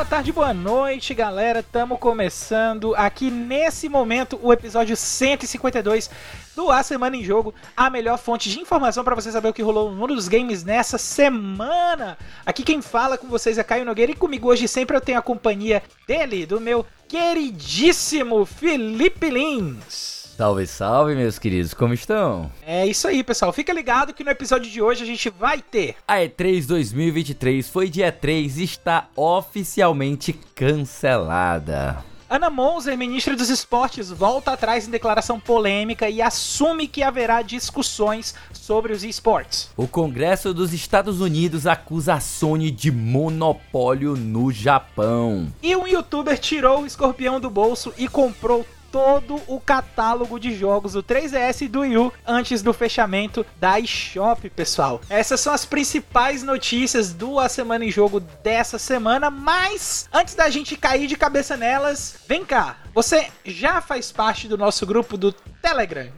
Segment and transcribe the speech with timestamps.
[0.00, 1.60] boa tarde, boa noite, galera.
[1.60, 6.08] Estamos começando aqui nesse momento o episódio 152
[6.56, 9.60] do A Semana em Jogo, a melhor fonte de informação para você saber o que
[9.60, 12.16] rolou no mundo dos games nessa semana.
[12.46, 15.22] Aqui quem fala com vocês é Caio Nogueira e comigo hoje sempre eu tenho a
[15.22, 20.19] companhia dele, do meu queridíssimo Felipe Lins.
[20.40, 22.50] Salve, salve, meus queridos, como estão?
[22.66, 23.52] É isso aí, pessoal.
[23.52, 25.96] Fica ligado que no episódio de hoje a gente vai ter.
[26.08, 32.02] A E3 2023 foi dia 3 e está oficialmente cancelada.
[32.30, 38.34] Ana Monzer, ministra dos Esportes, volta atrás em declaração polêmica e assume que haverá discussões
[38.50, 39.68] sobre os esportes.
[39.76, 45.52] O Congresso dos Estados Unidos acusa a Sony de monopólio no Japão.
[45.62, 50.92] E um youtuber tirou o escorpião do bolso e comprou todo o catálogo de jogos
[50.92, 55.00] do 3DS e do Wii U antes do fechamento da eShop, pessoal.
[55.08, 60.48] Essas são as principais notícias do A Semana em Jogo dessa semana, mas antes da
[60.50, 62.76] gente cair de cabeça nelas, vem cá.
[62.94, 66.10] Você já faz parte do nosso grupo do Telegram?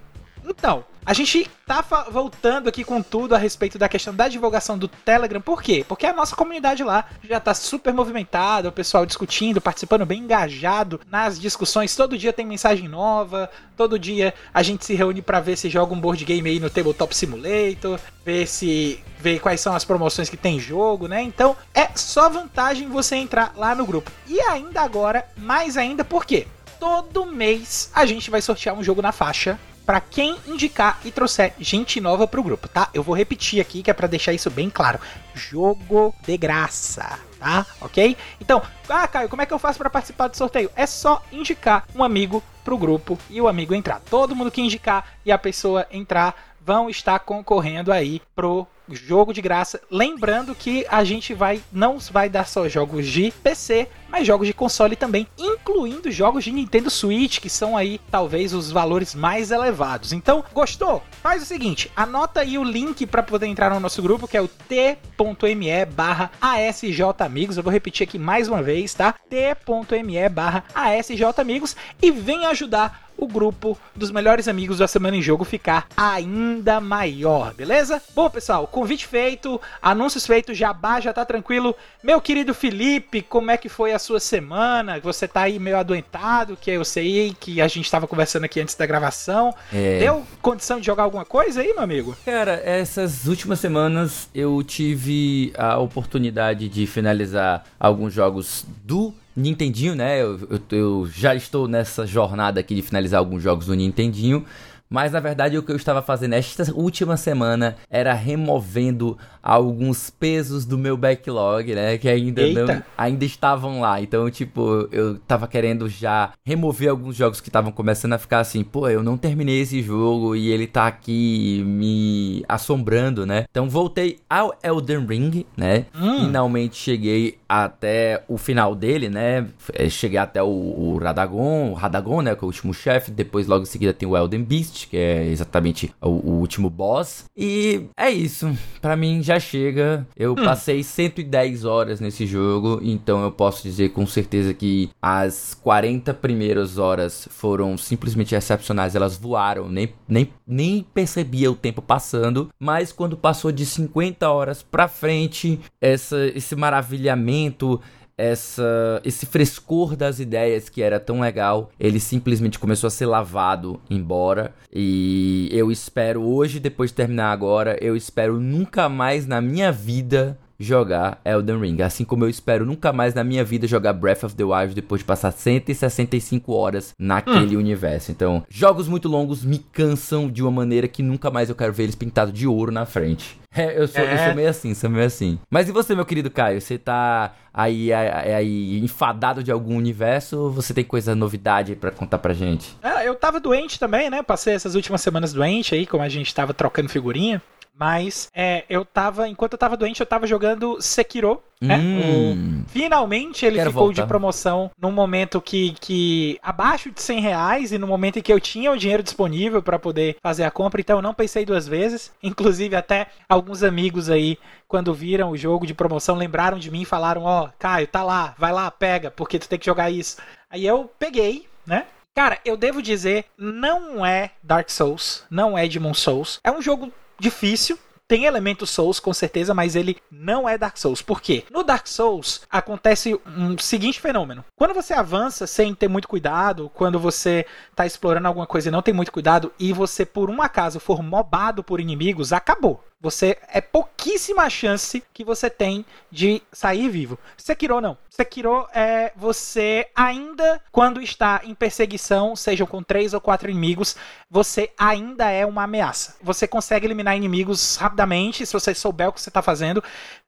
[0.44, 4.86] Então, a gente tá voltando aqui com tudo a respeito da questão da divulgação do
[4.86, 5.40] Telegram.
[5.40, 5.84] Por quê?
[5.86, 11.00] Porque a nossa comunidade lá já tá super movimentada, o pessoal discutindo, participando bem engajado
[11.10, 11.96] nas discussões.
[11.96, 15.92] Todo dia tem mensagem nova, todo dia a gente se reúne para ver se joga
[15.92, 20.36] um board game aí no Tabletop Simulator, ver se ver quais são as promoções que
[20.36, 21.20] tem jogo, né?
[21.20, 24.10] Então, é só vantagem você entrar lá no grupo.
[24.28, 26.46] E ainda agora, mais ainda, por quê?
[26.78, 31.54] Todo mês a gente vai sortear um jogo na faixa para quem indicar e trouxer
[31.58, 32.88] gente nova pro grupo, tá?
[32.94, 35.00] Eu vou repetir aqui que é para deixar isso bem claro.
[35.34, 37.66] Jogo de graça, tá?
[37.80, 38.16] OK?
[38.40, 40.70] Então, ah, Caio, como é que eu faço para participar do sorteio?
[40.76, 44.00] É só indicar um amigo pro grupo e o amigo entrar.
[44.08, 49.40] Todo mundo que indicar e a pessoa entrar vão estar concorrendo aí pro jogo de
[49.40, 49.80] graça.
[49.90, 54.52] Lembrando que a gente vai não vai dar só jogos de PC, mas jogos de
[54.52, 60.12] console também, incluindo jogos de Nintendo Switch, que são aí talvez os valores mais elevados.
[60.12, 61.02] Então, gostou?
[61.22, 64.42] Faz o seguinte, anota aí o link para poder entrar no nosso grupo, que é
[64.42, 67.56] o t.me barra asjamigos.
[67.56, 69.14] Eu vou repetir aqui mais uma vez, tá?
[69.30, 75.44] t.me barra asjamigos e vem ajudar o grupo dos melhores amigos da Semana em Jogo
[75.44, 78.02] ficar ainda maior, beleza?
[78.14, 81.74] Bom, pessoal, convite feito, anúncios feitos, jabá já tá tranquilo.
[82.02, 84.98] Meu querido Felipe, como é que foi a sua semana?
[85.00, 88.74] Você tá aí meio adoentado, que eu sei que a gente tava conversando aqui antes
[88.74, 89.54] da gravação.
[89.72, 89.98] É...
[89.98, 92.16] Deu condição de jogar alguma coisa aí, meu amigo?
[92.24, 100.20] Cara, essas últimas semanas eu tive a oportunidade de finalizar alguns jogos do Nintendinho, né?
[100.20, 104.44] Eu, eu, eu, já estou nessa jornada aqui de finalizar alguns jogos do Nintendinho.
[104.92, 110.64] Mas na verdade o que eu estava fazendo esta última semana era removendo alguns pesos
[110.64, 111.98] do meu backlog, né?
[111.98, 114.00] Que ainda não, ainda estavam lá.
[114.00, 118.62] Então, tipo, eu tava querendo já remover alguns jogos que estavam começando a ficar assim,
[118.62, 123.46] pô, eu não terminei esse jogo e ele tá aqui me assombrando, né?
[123.50, 125.86] Então voltei ao Elden Ring, né?
[125.94, 126.26] Hum.
[126.26, 129.46] Finalmente cheguei até o final dele, né?
[129.72, 132.34] É, cheguei até o, o Radagon, o Radagon, né?
[132.34, 133.10] Que é o último chefe.
[133.10, 137.24] Depois, logo em seguida, tem o Elden Beast que é exatamente o, o último boss.
[137.36, 138.56] E é isso.
[138.80, 140.06] Para mim já chega.
[140.16, 140.36] Eu hum.
[140.36, 146.78] passei 110 horas nesse jogo, então eu posso dizer com certeza que as 40 primeiras
[146.78, 148.94] horas foram simplesmente excepcionais.
[148.94, 152.48] Elas voaram, nem, nem, nem percebia o tempo passando.
[152.58, 157.80] Mas quando passou de 50 horas pra frente, essa, esse maravilhamento
[158.16, 163.80] essa, esse frescor das ideias que era tão legal, ele simplesmente começou a ser lavado
[163.90, 164.54] embora.
[164.72, 170.38] E eu espero hoje, depois de terminar agora, eu espero nunca mais na minha vida
[170.62, 171.82] jogar Elden Ring.
[171.82, 175.00] Assim como eu espero nunca mais na minha vida jogar Breath of the Wild depois
[175.00, 177.60] de passar 165 horas naquele hum.
[177.60, 178.10] universo.
[178.10, 181.84] Então, jogos muito longos me cansam de uma maneira que nunca mais eu quero ver
[181.84, 183.40] eles pintados de ouro na frente.
[183.54, 184.14] É, eu sou, é.
[184.14, 185.38] eu sou meio assim, sou meio assim.
[185.50, 186.58] Mas e você, meu querido Caio?
[186.58, 191.90] Você tá aí, aí, aí enfadado de algum universo ou você tem coisa novidade para
[191.90, 192.74] contar pra gente?
[192.82, 194.22] É, eu tava doente também, né?
[194.22, 197.42] Passei essas últimas semanas doente aí, como a gente tava trocando figurinha.
[197.82, 201.42] Mas é, eu tava, enquanto eu tava doente, eu tava jogando Sekiro.
[201.60, 201.78] Né?
[201.78, 202.64] Hum.
[202.68, 204.02] Finalmente ele Quero ficou voltar.
[204.02, 208.32] de promoção num momento que, que abaixo de 100 reais e no momento em que
[208.32, 211.66] eu tinha o dinheiro disponível para poder fazer a compra, então eu não pensei duas
[211.66, 212.12] vezes.
[212.22, 214.38] Inclusive, até alguns amigos aí,
[214.68, 218.04] quando viram o jogo de promoção, lembraram de mim e falaram: Ó, oh, Caio, tá
[218.04, 220.18] lá, vai lá, pega, porque tu tem que jogar isso.
[220.48, 221.86] Aí eu peguei, né?
[222.14, 226.38] Cara, eu devo dizer, não é Dark Souls, não é Demon Souls.
[226.44, 227.78] É um jogo difícil,
[228.08, 231.00] tem elementos Souls, com certeza, mas ele não é Dark Souls.
[231.00, 231.44] Por quê?
[231.50, 234.44] No Dark Souls acontece um seguinte fenômeno.
[234.54, 238.82] Quando você avança sem ter muito cuidado, quando você tá explorando alguma coisa e não
[238.82, 242.84] tem muito cuidado, e você por um acaso for mobado por inimigos, acabou.
[243.02, 247.18] Você é pouquíssima chance que você tem de sair vivo.
[247.36, 247.98] Sekiro não.
[248.08, 253.96] Sekiro é você ainda quando está em perseguição, sejam com três ou quatro inimigos,
[254.30, 256.14] você ainda é uma ameaça.
[256.22, 259.82] Você consegue eliminar inimigos rapidamente se você souber o que você está fazendo.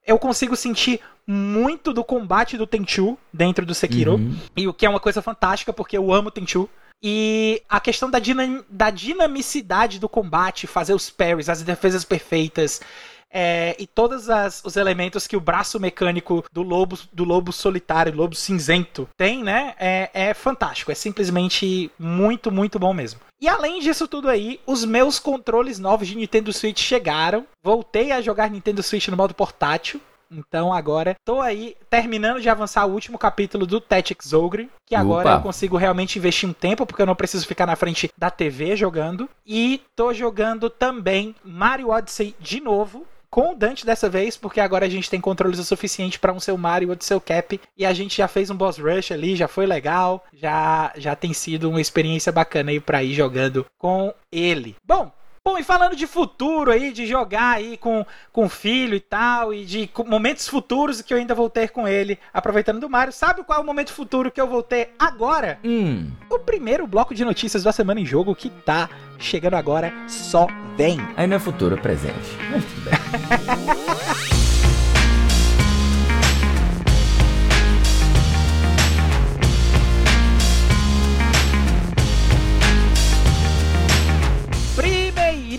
[0.05, 4.37] Eu consigo sentir muito do combate do Tenchu dentro do Sekiro, uhum.
[4.57, 6.69] e o que é uma coisa fantástica porque eu amo Tenchu.
[7.07, 12.81] E a questão da, dinam da dinamicidade do combate, fazer os parries, as defesas perfeitas,
[13.31, 18.15] é, e todos as, os elementos que o braço mecânico do lobo, do lobo solitário,
[18.15, 19.75] lobo cinzento, tem, né?
[19.79, 20.93] É, é fantástico.
[20.93, 23.21] É simplesmente muito, muito bom mesmo.
[23.41, 27.45] E além disso tudo aí, os meus controles novos de Nintendo Switch chegaram.
[27.63, 30.01] Voltei a jogar Nintendo Switch no modo portátil.
[30.35, 35.29] Então agora tô aí terminando de avançar o último capítulo do Tactics Ogre, que agora
[35.29, 35.39] Opa.
[35.39, 38.77] eu consigo realmente investir um tempo, porque eu não preciso ficar na frente da TV
[38.77, 39.29] jogando.
[39.47, 44.87] E tô jogando também Mario Odyssey de novo, com o Dante dessa vez, porque agora
[44.87, 47.93] a gente tem controles o suficiente para um seu Mario ou seu Cap e a
[47.93, 51.81] gente já fez um boss rush ali, já foi legal, já já tem sido uma
[51.81, 54.77] experiência bacana aí para ir jogando com ele.
[54.87, 55.11] Bom,
[55.47, 59.53] Bom, e falando de futuro aí, de jogar aí com, com o filho e tal,
[59.53, 63.45] e de momentos futuros que eu ainda vou ter com ele, aproveitando do Mario, sabe
[63.45, 65.59] qual é o momento futuro que eu vou ter agora?
[65.63, 66.11] Hum.
[66.31, 68.89] O primeiro bloco de notícias da semana em jogo que tá
[69.19, 70.47] chegando agora só
[70.79, 70.99] vem.
[71.15, 72.39] Aí não é futuro, é presente.
[72.51, 73.75] Mas tudo bem.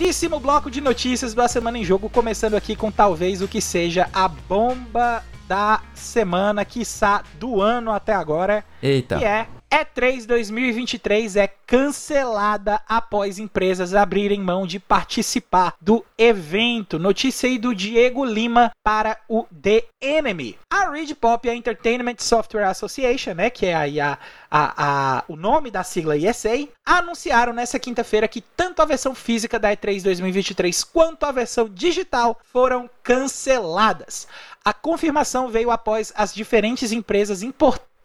[0.06, 4.08] primeiríssimo bloco de notícias da Semana em Jogo, começando aqui com talvez o que seja
[4.12, 8.64] a bomba da semana, quiçá do ano até agora.
[8.80, 9.18] Eita.
[9.18, 16.98] Que é E3 2023 é cancelada após empresas abrirem mão de participar do evento.
[16.98, 20.56] Notícia aí do Diego Lima para o The Enemy.
[20.72, 24.16] A Reed Pop, a Entertainment Software Association, né, que é aí a,
[24.50, 29.58] a, a, o nome da sigla ESA, anunciaram nessa quinta-feira que tanto a versão física
[29.58, 34.28] da E3 2023 quanto a versão digital foram canceladas.
[34.64, 37.95] A confirmação veio após as diferentes empresas importantes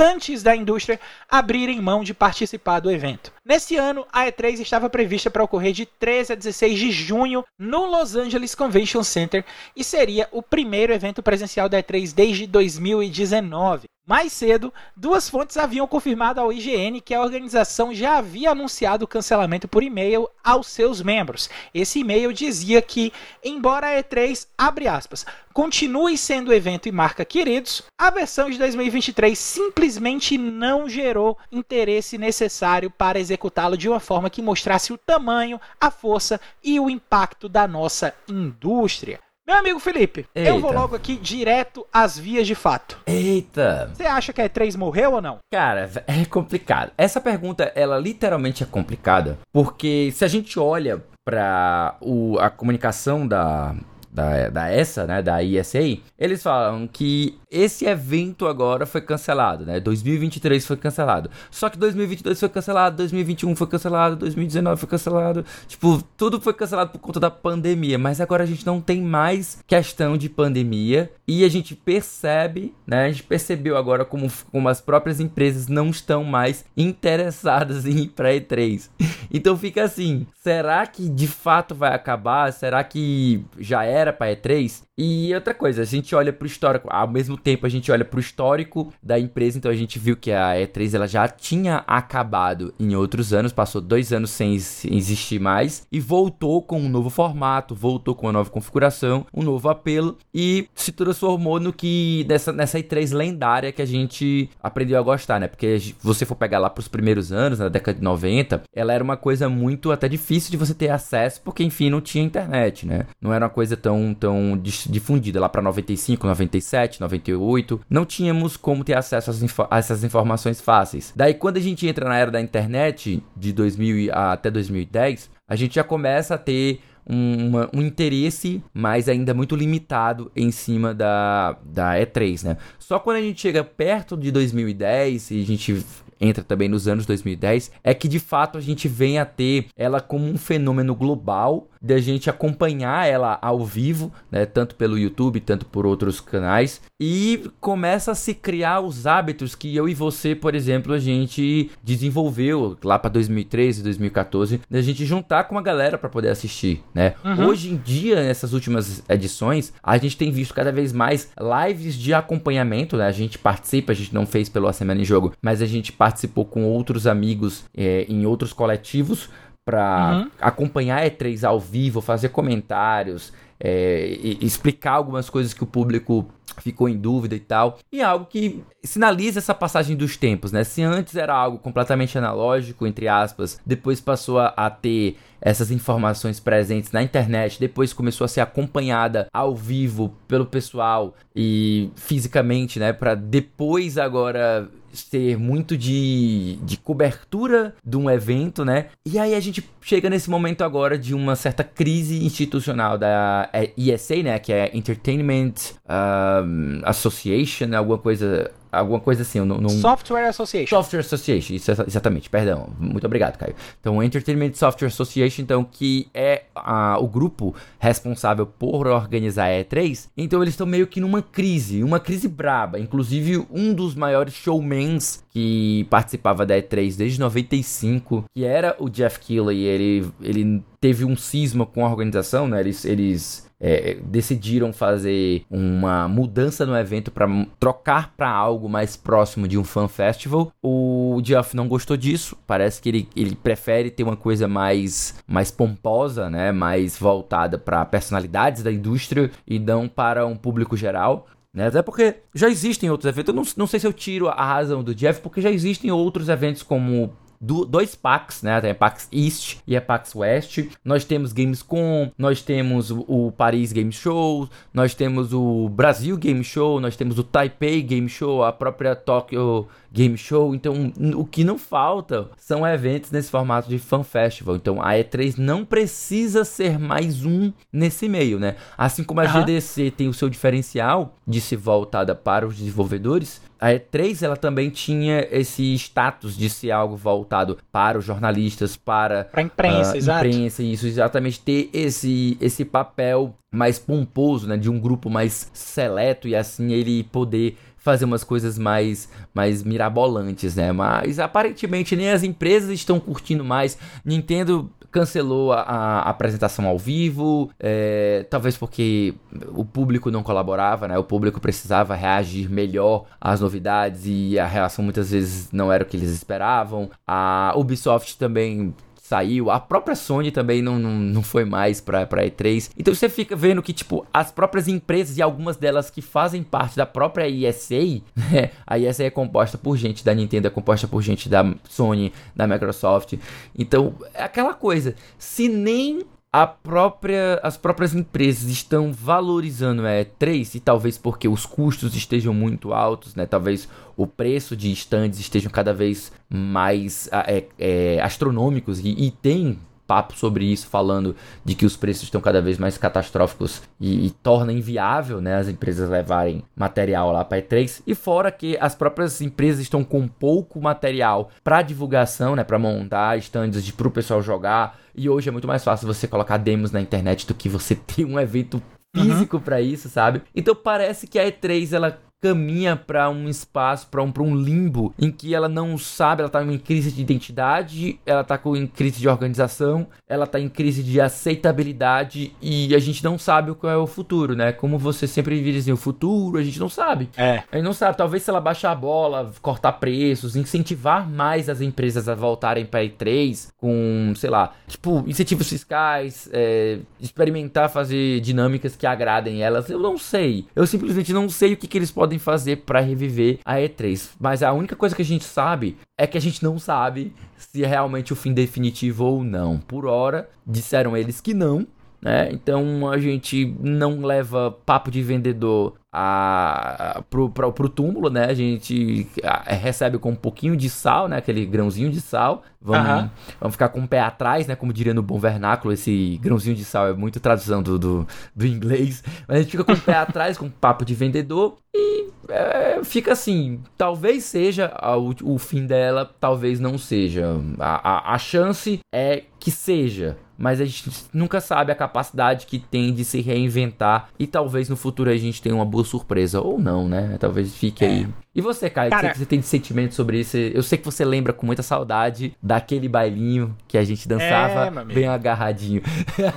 [0.41, 0.99] da indústria
[1.29, 3.31] abrirem mão de participar do evento.
[3.51, 7.85] Nesse ano, a E3 estava prevista para ocorrer de 13 a 16 de junho no
[7.85, 9.43] Los Angeles Convention Center
[9.75, 13.91] e seria o primeiro evento presencial da E3 desde 2019.
[14.07, 19.07] Mais cedo, duas fontes haviam confirmado ao IGN que a organização já havia anunciado o
[19.07, 21.49] cancelamento por e-mail aos seus membros.
[21.73, 23.13] Esse e-mail dizia que,
[23.43, 29.37] embora a E3, abre aspas, continue sendo evento e marca queridos, a versão de 2023
[29.37, 35.89] simplesmente não gerou interesse necessário para executá-lo de uma forma que mostrasse o tamanho, a
[35.89, 39.19] força e o impacto da nossa indústria.
[39.45, 40.49] Meu amigo Felipe, Eita.
[40.49, 42.99] eu vou logo aqui direto às vias de fato.
[43.07, 43.91] Eita!
[43.93, 45.39] Você acha que a E3 morreu ou não?
[45.51, 46.91] Cara, é complicado.
[46.97, 51.97] Essa pergunta, ela literalmente é complicada, porque se a gente olha para
[52.39, 53.75] a comunicação da,
[54.11, 55.79] da, da ESA, né, da ISA,
[56.17, 59.79] eles falam que esse evento agora foi cancelado, né?
[59.81, 61.29] 2023 foi cancelado.
[61.51, 65.45] Só que 2022 foi cancelado, 2021 foi cancelado, 2019 foi cancelado.
[65.67, 69.59] Tipo, tudo foi cancelado por conta da pandemia, mas agora a gente não tem mais
[69.67, 73.05] questão de pandemia e a gente percebe, né?
[73.05, 78.09] A gente percebeu agora como, como as próprias empresas não estão mais interessadas em ir
[78.09, 78.89] para E3.
[79.33, 82.51] Então fica assim, será que de fato vai acabar?
[82.53, 84.83] Será que já era para E3?
[85.03, 88.19] E outra coisa, a gente olha pro histórico, ao mesmo tempo a gente olha pro
[88.19, 92.95] histórico da empresa, então a gente viu que a E3 ela já tinha acabado em
[92.95, 98.13] outros anos, passou dois anos sem existir mais e voltou com um novo formato, voltou
[98.13, 103.11] com uma nova configuração, um novo apelo e se transformou no que nessa, nessa E3
[103.11, 105.47] lendária que a gente aprendeu a gostar, né?
[105.47, 109.03] Porque se você for pegar lá pros primeiros anos, na década de 90, ela era
[109.03, 113.07] uma coisa muito até difícil de você ter acesso, porque enfim não tinha internet, né?
[113.19, 114.55] Não era uma coisa tão tão
[114.91, 119.31] difundida lá para 95, 97, 98, não tínhamos como ter acesso
[119.69, 121.13] a essas informações fáceis.
[121.15, 125.75] Daí quando a gente entra na era da internet de 2000 até 2010, a gente
[125.75, 131.95] já começa a ter um, um, interesse, mas ainda muito limitado em cima da, da
[131.95, 132.57] E3, né?
[132.77, 135.85] Só quando a gente chega perto de 2010 e a gente
[136.21, 139.99] entra também nos anos 2010, é que de fato a gente vem a ter ela
[139.99, 145.39] como um fenômeno global de a gente acompanhar ela ao vivo, né, tanto pelo YouTube,
[145.39, 150.35] tanto por outros canais, e começa a se criar os hábitos que eu e você,
[150.35, 155.97] por exemplo, a gente desenvolveu lá para 2013, 2014, da gente juntar com a galera
[155.97, 157.15] para poder assistir, né?
[157.25, 157.47] Uhum.
[157.47, 161.29] Hoje em dia, nessas últimas edições, a gente tem visto cada vez mais
[161.67, 163.07] lives de acompanhamento, né?
[163.07, 165.91] A gente participa, a gente não fez pelo A Semana em Jogo, mas a gente
[166.11, 169.29] participou com outros amigos é, em outros coletivos
[169.63, 170.31] para uhum.
[170.41, 176.27] acompanhar a E3 ao vivo, fazer comentários, é, explicar algumas coisas que o público
[176.57, 177.77] ficou em dúvida e tal.
[177.91, 180.63] E é algo que sinaliza essa passagem dos tempos, né?
[180.63, 186.39] Se antes era algo completamente analógico, entre aspas, depois passou a, a ter essas informações
[186.39, 192.91] presentes na internet, depois começou a ser acompanhada ao vivo pelo pessoal e fisicamente, né,
[192.93, 198.87] para depois agora ser muito de, de cobertura de um evento, né?
[199.05, 204.15] E aí a gente chega nesse momento agora de uma certa crise institucional da ESA,
[204.15, 204.39] é, né?
[204.39, 205.53] Que é Entertainment
[205.87, 209.39] um, Association, alguma coisa alguma coisa assim.
[209.41, 210.69] Num, Software Association.
[210.69, 212.69] Software Association, isso, exatamente, perdão.
[212.79, 213.55] Muito obrigado, Caio.
[213.79, 220.09] Então, Entertainment Software Association, então, que é a, o grupo responsável por organizar a E3.
[220.15, 222.79] Então, eles estão meio que numa crise, uma crise braba.
[222.79, 229.19] Inclusive, um dos maiores showmans que participava da E3 desde 95, que era o Jeff
[229.19, 232.59] Keighley, ele, ele teve um cisma com a organização, né?
[232.59, 237.27] Eles, eles é, decidiram fazer uma mudança no evento para
[237.59, 240.51] trocar para algo mais próximo de um fan festival.
[240.63, 242.35] O Geoff não gostou disso.
[242.47, 246.51] Parece que ele, ele prefere ter uma coisa mais, mais pomposa, né?
[246.51, 251.27] Mais voltada para personalidades da indústria e não para um público geral.
[251.53, 251.67] Né?
[251.67, 253.29] Até porque já existem outros eventos.
[253.29, 256.29] Eu não, não sei se eu tiro a razão do Jeff, porque já existem outros
[256.29, 258.61] eventos como do, dois packs, né?
[258.61, 260.59] Tem a PAX East e a PAX West.
[260.85, 266.43] Nós temos Gamescom, nós temos o, o Paris Game Show, nós temos o Brasil Game
[266.43, 270.55] Show, nós temos o Taipei Game Show, a própria Tokyo Game Show.
[270.55, 274.55] Então, o que não falta são eventos nesse formato de Fan Festival.
[274.55, 278.55] Então, a E3 não precisa ser mais um nesse meio, né?
[278.77, 279.41] Assim como a uhum.
[279.41, 284.71] GDC tem o seu diferencial de ser voltada para os desenvolvedores, a E3 ela também
[284.71, 290.25] tinha esse status de ser algo voltado para os jornalistas, para a imprensa, uh, exato.
[290.25, 296.27] imprensa, isso exatamente ter esse esse papel mais pomposo, né, de um grupo mais seleto
[296.27, 300.71] e assim ele poder fazer umas coisas mais, mais mirabolantes, né?
[300.71, 303.77] Mas aparentemente nem as empresas estão curtindo mais.
[304.05, 309.15] Nintendo cancelou a, a apresentação ao vivo, é, talvez porque
[309.53, 310.97] o público não colaborava, né?
[310.97, 315.87] O público precisava reagir melhor às novidades e a reação muitas vezes não era o
[315.87, 316.89] que eles esperavam.
[317.07, 318.75] A Ubisoft também
[319.11, 322.71] saiu, a própria Sony também não, não, não foi mais pra, pra E3.
[322.77, 326.77] Então você fica vendo que, tipo, as próprias empresas e algumas delas que fazem parte
[326.77, 328.51] da própria ESA, né?
[328.65, 332.47] A ESA é composta por gente da Nintendo, é composta por gente da Sony, da
[332.47, 333.15] Microsoft.
[333.57, 334.95] Então, é aquela coisa.
[335.17, 336.03] Se nem
[336.47, 342.73] própria, as próprias empresas estão valorizando a E3 e talvez porque os custos estejam muito
[342.73, 343.25] altos, né?
[343.25, 349.59] Talvez o preço de stands estejam cada vez mais é, é, astronômicos e, e tem
[349.91, 354.09] papo sobre isso, falando de que os preços estão cada vez mais catastróficos e, e
[354.09, 357.81] torna inviável né, as empresas levarem material lá para E3.
[357.85, 363.17] E fora que as próprias empresas estão com pouco material para divulgação, né, para montar
[363.17, 364.79] stands para o pessoal jogar.
[364.95, 368.05] E hoje é muito mais fácil você colocar demos na internet do que você ter
[368.05, 368.63] um evento
[368.95, 369.43] físico uhum.
[369.43, 370.21] para isso, sabe?
[370.33, 375.11] Então parece que a E3 ela caminha para um espaço, para um, um limbo em
[375.11, 378.99] que ela não sabe, ela tá em crise de identidade, ela tá com, em crise
[378.99, 383.77] de organização, ela tá em crise de aceitabilidade e a gente não sabe qual é
[383.77, 384.51] o futuro, né?
[384.51, 387.09] Como você sempre diz assim, o futuro a gente não sabe.
[387.17, 387.43] É.
[387.51, 391.59] A gente não sabe, talvez se ela baixar a bola, cortar preços, incentivar mais as
[391.59, 398.75] empresas a voltarem para E3 com, sei lá, tipo, incentivos fiscais, é, experimentar fazer dinâmicas
[398.75, 400.45] que agradem elas, eu não sei.
[400.55, 404.09] Eu simplesmente não sei o que, que eles podem podem fazer para reviver a E3.
[404.19, 407.63] Mas a única coisa que a gente sabe é que a gente não sabe se
[407.63, 409.57] é realmente o fim definitivo ou não.
[409.59, 411.65] Por hora, disseram eles que não.
[412.01, 412.29] Né?
[412.31, 418.25] Então a gente não leva papo de vendedor a, pro, túmulo, né?
[418.25, 421.17] A gente a, recebe com um pouquinho de sal, né?
[421.17, 422.43] Aquele grãozinho de sal.
[422.59, 424.55] Vamos, vamos ficar com o pé atrás, né?
[424.55, 428.47] Como diria no bom vernáculo, esse grãozinho de sal é muito tradução do, do, do
[428.47, 429.03] inglês.
[429.27, 431.57] Mas a gente fica com o pé atrás, com papo de vendedor.
[431.75, 437.35] E é, fica assim, talvez seja a, o, o, fim dela, talvez não seja.
[437.59, 442.57] A, a, a chance é que seja mas a gente nunca sabe a capacidade que
[442.57, 446.59] tem de se reinventar e talvez no futuro a gente tenha uma boa surpresa ou
[446.59, 447.15] não, né?
[447.19, 447.87] Talvez fique é.
[447.87, 450.37] aí e você, Caio, Cara, que você tem de sentimento sobre isso?
[450.37, 454.85] Eu sei que você lembra com muita saudade daquele bailinho que a gente dançava é,
[454.85, 455.81] bem agarradinho.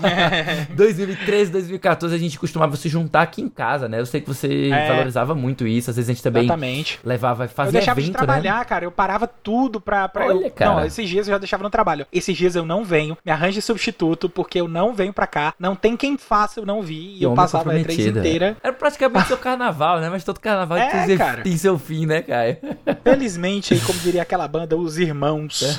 [0.03, 0.67] É.
[0.75, 4.01] 2013, 2014 a gente costumava se juntar aqui em casa, né?
[4.01, 4.89] Eu sei que você é.
[4.89, 5.91] valorizava muito isso.
[5.91, 6.99] Às vezes a gente também Exatamente.
[7.05, 8.65] levava, fazia Eu deixava evento, de trabalhar, né?
[8.65, 8.85] cara.
[8.85, 10.09] Eu parava tudo pra...
[10.09, 10.51] pra Olha, eu...
[10.51, 10.75] cara.
[10.75, 12.07] Não, esses dias eu já deixava no trabalho.
[12.13, 15.55] Esses dias eu não venho, me arranje substituto, porque eu não venho pra cá.
[15.59, 17.19] Não tem quem faça, eu não vi.
[17.19, 18.57] E eu passava a três inteira.
[18.63, 20.11] Era praticamente seu carnaval, né?
[20.11, 22.57] Mas todo carnaval é, tem, tem seu fim, né, Caio?
[23.03, 25.79] Felizmente, aí, como diria aquela banda, os irmãos.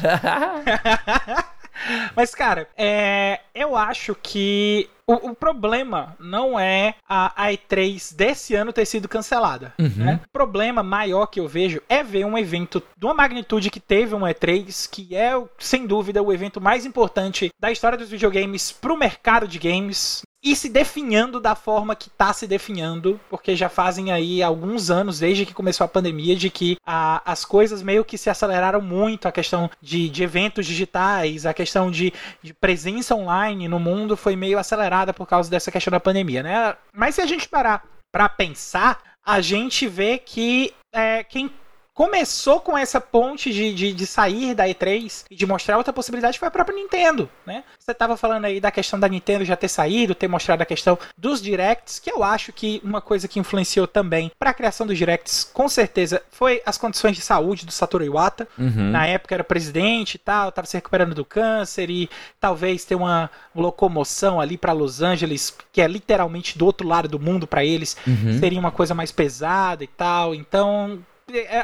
[2.16, 8.56] Mas, cara, é, eu acho que o, o, problema não é a, a, E3 desse
[8.56, 9.74] ano ter sido cancelada.
[9.80, 9.90] Uhum.
[9.98, 10.20] Né?
[10.26, 14.16] O problema maior que eu vejo é ver um evento de uma magnitude que teve
[14.16, 18.94] um E3, que é, sem dúvida, o evento mais importante da história dos videogames para
[18.94, 23.68] o mercado de games e se definhando da forma que está se definhando, porque já
[23.68, 28.06] fazem aí alguns anos, desde que começou a pandemia, de que a, as coisas meio
[28.06, 33.16] que se aceleraram muito, a questão de, de eventos digitais, a questão de, de, presença
[33.16, 36.75] online no mundo foi meio acelerada por causa dessa questão da pandemia, né?
[36.94, 41.52] Mas se a gente parar para pensar, a gente vê que é, quem
[41.96, 46.38] começou com essa ponte de, de, de, sair da E3 e de mostrar outra possibilidade
[46.38, 47.64] foi a própria Nintendo, né?
[47.80, 51.00] Você estava falando aí da questão da Nintendo já ter saído, ter mostrado a questão
[51.18, 54.98] dos directs, que eu acho que uma coisa que influenciou também para a criação dos
[54.98, 58.46] directs, com certeza, foi as condições de saúde do Satoru Iwata.
[58.58, 58.92] Uhum.
[58.92, 62.10] Na época era presidente e tal, estava se recuperando do câncer e
[62.42, 67.20] talvez ter uma locomoção ali para Los Angeles, que é literalmente do outro lado do
[67.20, 68.38] mundo para eles, uhum.
[68.38, 70.36] seria uma coisa mais pesada e tal.
[70.36, 71.00] Então,